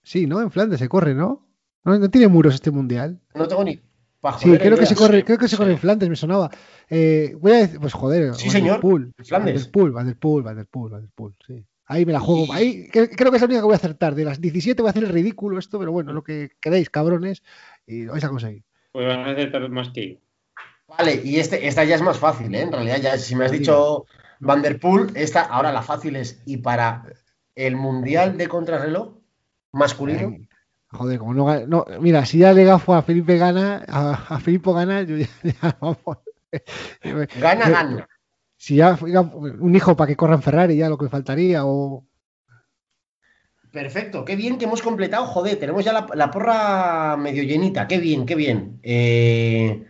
[0.04, 0.42] Sí, ¿no?
[0.42, 1.48] En Flandes se corre, ¿no?
[1.84, 3.20] No, no tiene muros este mundial.
[3.36, 3.80] No tengo ni.
[4.20, 4.90] pa' Sí, joder creo que ideas.
[4.90, 5.58] se corre, creo que se sí.
[5.58, 6.50] corre en Flandes, me sonaba.
[6.90, 9.30] Eh, voy a decir, pues joder, Sí, señor, en Flandes.
[9.56, 11.66] Vanderpool, Vanderpool, Vanderpool, Vanderpool, sí.
[11.86, 12.54] Ahí me la juego.
[12.54, 14.14] Ahí cre- creo que es la única que voy a acertar.
[14.14, 17.42] De las 17 voy a hacer el ridículo esto, pero bueno, lo que queréis, cabrones,
[17.88, 18.64] y lo vais a conseguir.
[18.92, 20.16] Pues van a acertar más que yo.
[20.88, 22.62] Vale, y este, esta ya es más fácil, ¿eh?
[22.62, 24.06] En realidad, ya si me has dicho
[24.40, 26.42] Vanderpool, esta, ahora la fácil es.
[26.46, 27.04] Y para
[27.56, 29.19] el mundial de contrarreloj
[29.72, 30.50] masculino, Ay,
[30.92, 34.74] Joder, como no, no, mira, si ya le gafo a Felipe Gana, a, a Filipo
[34.74, 36.18] Gana, yo ya, ya, vamos.
[37.40, 38.08] Gana, gana.
[38.58, 42.06] Si ya un hijo para que corra en Ferrari, ya lo que faltaría, o
[43.72, 45.28] Perfecto, qué bien que hemos completado.
[45.28, 47.88] Joder, tenemos ya la, la porra medio llenita.
[47.88, 48.80] Qué bien, qué bien.
[48.82, 49.86] Eh,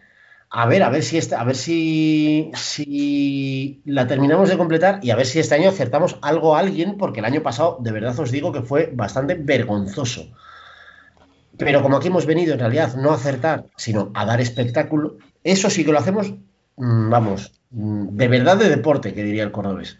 [0.51, 5.11] a ver, a ver si este- a ver si, si la terminamos de completar y
[5.11, 8.19] a ver si este año acertamos algo a alguien, porque el año pasado, de verdad
[8.19, 10.27] os digo que fue bastante vergonzoso.
[11.57, 15.69] Pero como aquí hemos venido en realidad no a acertar, sino a dar espectáculo, eso
[15.69, 16.31] sí que lo hacemos,
[16.77, 19.97] mm, vamos, mm, de verdad de deporte, que diría el cordobés.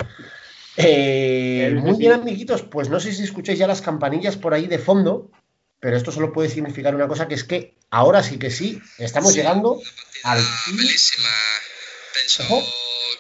[0.78, 4.80] Eh, muy bien, amiguitos, pues no sé si escucháis ya las campanillas por ahí de
[4.80, 5.30] fondo,
[5.82, 9.36] pero esto solo puede significar una cosa, que es que ahora sí que sí, estamos
[9.36, 9.80] llegando
[10.24, 10.76] al fin.
[10.76, 11.30] bellissima.
[12.14, 12.44] Penso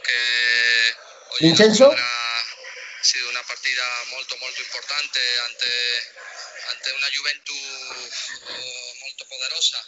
[0.01, 0.95] che
[1.29, 1.91] oggi Vincenzo?
[1.91, 5.69] la ha sido una partida molto molto importante ante,
[6.69, 7.55] ante una Juventus
[8.47, 9.79] eh, molto poderosa.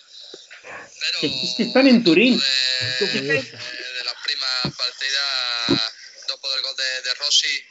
[0.62, 2.38] Però Es que están en Turín.
[2.38, 2.46] de,
[3.00, 3.58] eh,
[3.98, 4.48] della prima
[4.78, 5.24] partita
[6.28, 7.66] dopo del gol de, de Rossi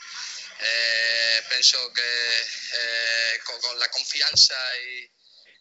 [0.59, 5.09] eh, penso che eh, con, con la confianza y,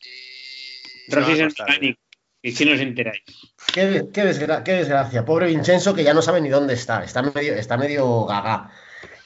[0.09, 2.01] y Rossi es costar, mecánico.
[2.41, 3.21] Y si no os enteráis.
[3.73, 5.25] Qué, qué desgra- qué desgracia.
[5.25, 7.03] Pobre Vincenzo, que ya no sabe ni dónde está.
[7.03, 8.71] Está medio, está medio gaga.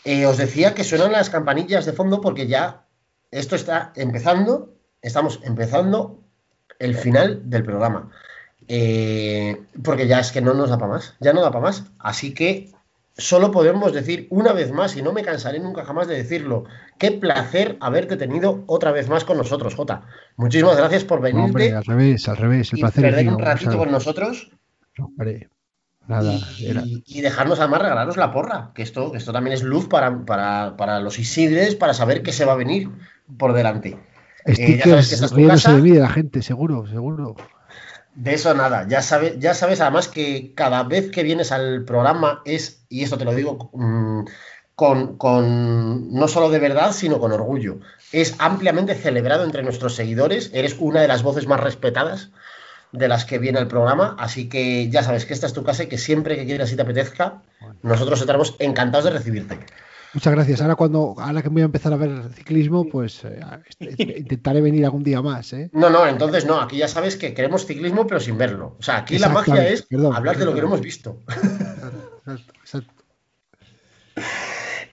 [0.04, 2.86] Eh, os decía que suenan las campanillas de fondo porque ya
[3.32, 4.76] esto está empezando.
[5.02, 6.20] Estamos empezando
[6.80, 8.12] el final del programa.
[8.68, 11.16] Eh, porque ya es que no nos da para más.
[11.20, 11.84] Ya no da para más.
[12.00, 12.72] Así que
[13.18, 16.64] solo podemos decir una vez más, y no me cansaré nunca jamás de decirlo,
[16.98, 20.02] qué placer haberte tenido otra vez más con nosotros, Jota.
[20.38, 22.74] Muchísimas gracias por No, hombre, venirte al revés, al revés.
[22.74, 23.36] El y placer es perder mío.
[23.38, 24.52] un ratito o sea, con nosotros.
[25.00, 25.50] hombre,
[26.08, 29.54] nada, y, era- y- y dejarnos además regalaros la porra, que esto, que esto también
[29.54, 32.90] es luz para, para, para los Isidres, para saber qué se va a venir
[33.38, 33.98] por delante.
[34.46, 35.76] Eh, ya sabes que esta es Stickers tu riéndose casa.
[35.78, 37.36] de mí, de la gente, seguro, seguro.
[38.16, 42.42] De eso nada, ya sabes, ya sabes además que cada vez que vienes al programa
[42.46, 44.26] es, y esto te lo digo mm,
[44.76, 47.80] con, con no solo de verdad, sino con orgullo,
[48.12, 52.30] es ampliamente celebrado entre nuestros seguidores, eres una de las voces más respetadas
[52.92, 55.84] de las que viene al programa, así que ya sabes que esta es tu casa
[55.84, 57.42] y que siempre que quieras y te apetezca,
[57.82, 59.60] nosotros estaremos encantados de recibirte.
[60.14, 60.62] Muchas gracias.
[60.62, 63.40] Ahora cuando, ahora que voy a empezar a ver ciclismo, pues eh,
[63.80, 65.70] est- intentaré venir algún día más, ¿eh?
[65.74, 68.76] No, no, entonces no, aquí ya sabes que queremos ciclismo pero sin verlo.
[68.80, 71.20] O sea, aquí la magia es perdón, hablar de lo que no hemos visto.
[71.28, 72.94] Exacto, exacto.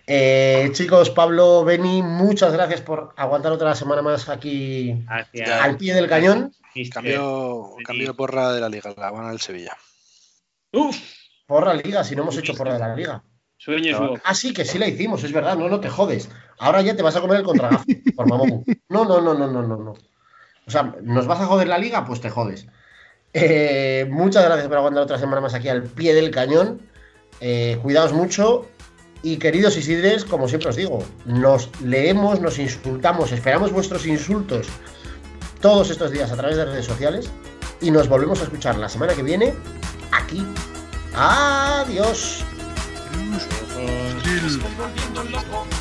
[0.07, 5.05] Eh, chicos, Pablo, Beni, muchas gracias por aguantar otra semana más aquí
[5.63, 6.53] al pie del cañón.
[6.93, 9.77] Cambio, cambio de porra de la liga, la van al Sevilla.
[10.73, 10.97] Uf,
[11.47, 13.23] Porra liga, si no hemos hecho porra de la liga.
[13.61, 14.15] Sueños No.
[14.25, 16.31] Ah, sí, que sí la hicimos, es verdad, no, no te jodes.
[16.59, 17.85] Ahora ya te vas a comer el contragazo,
[18.17, 18.65] por mamón.
[18.89, 19.95] No, no, no, no, no, no, no.
[20.67, 22.05] O sea, ¿nos vas a joder la liga?
[22.05, 22.67] Pues te jodes.
[23.33, 26.81] Eh, muchas gracias por aguantar otra semana más aquí al pie del cañón.
[27.41, 28.67] Eh, cuidaos mucho.
[29.23, 34.67] Y queridos Isidres, como siempre os digo, nos leemos, nos insultamos, esperamos vuestros insultos
[35.61, 37.31] todos estos días a través de redes sociales.
[37.83, 39.53] Y nos volvemos a escuchar la semana que viene
[40.13, 40.43] aquí.
[41.15, 42.43] Adiós.
[43.21, 45.80] Estoy volviendo loco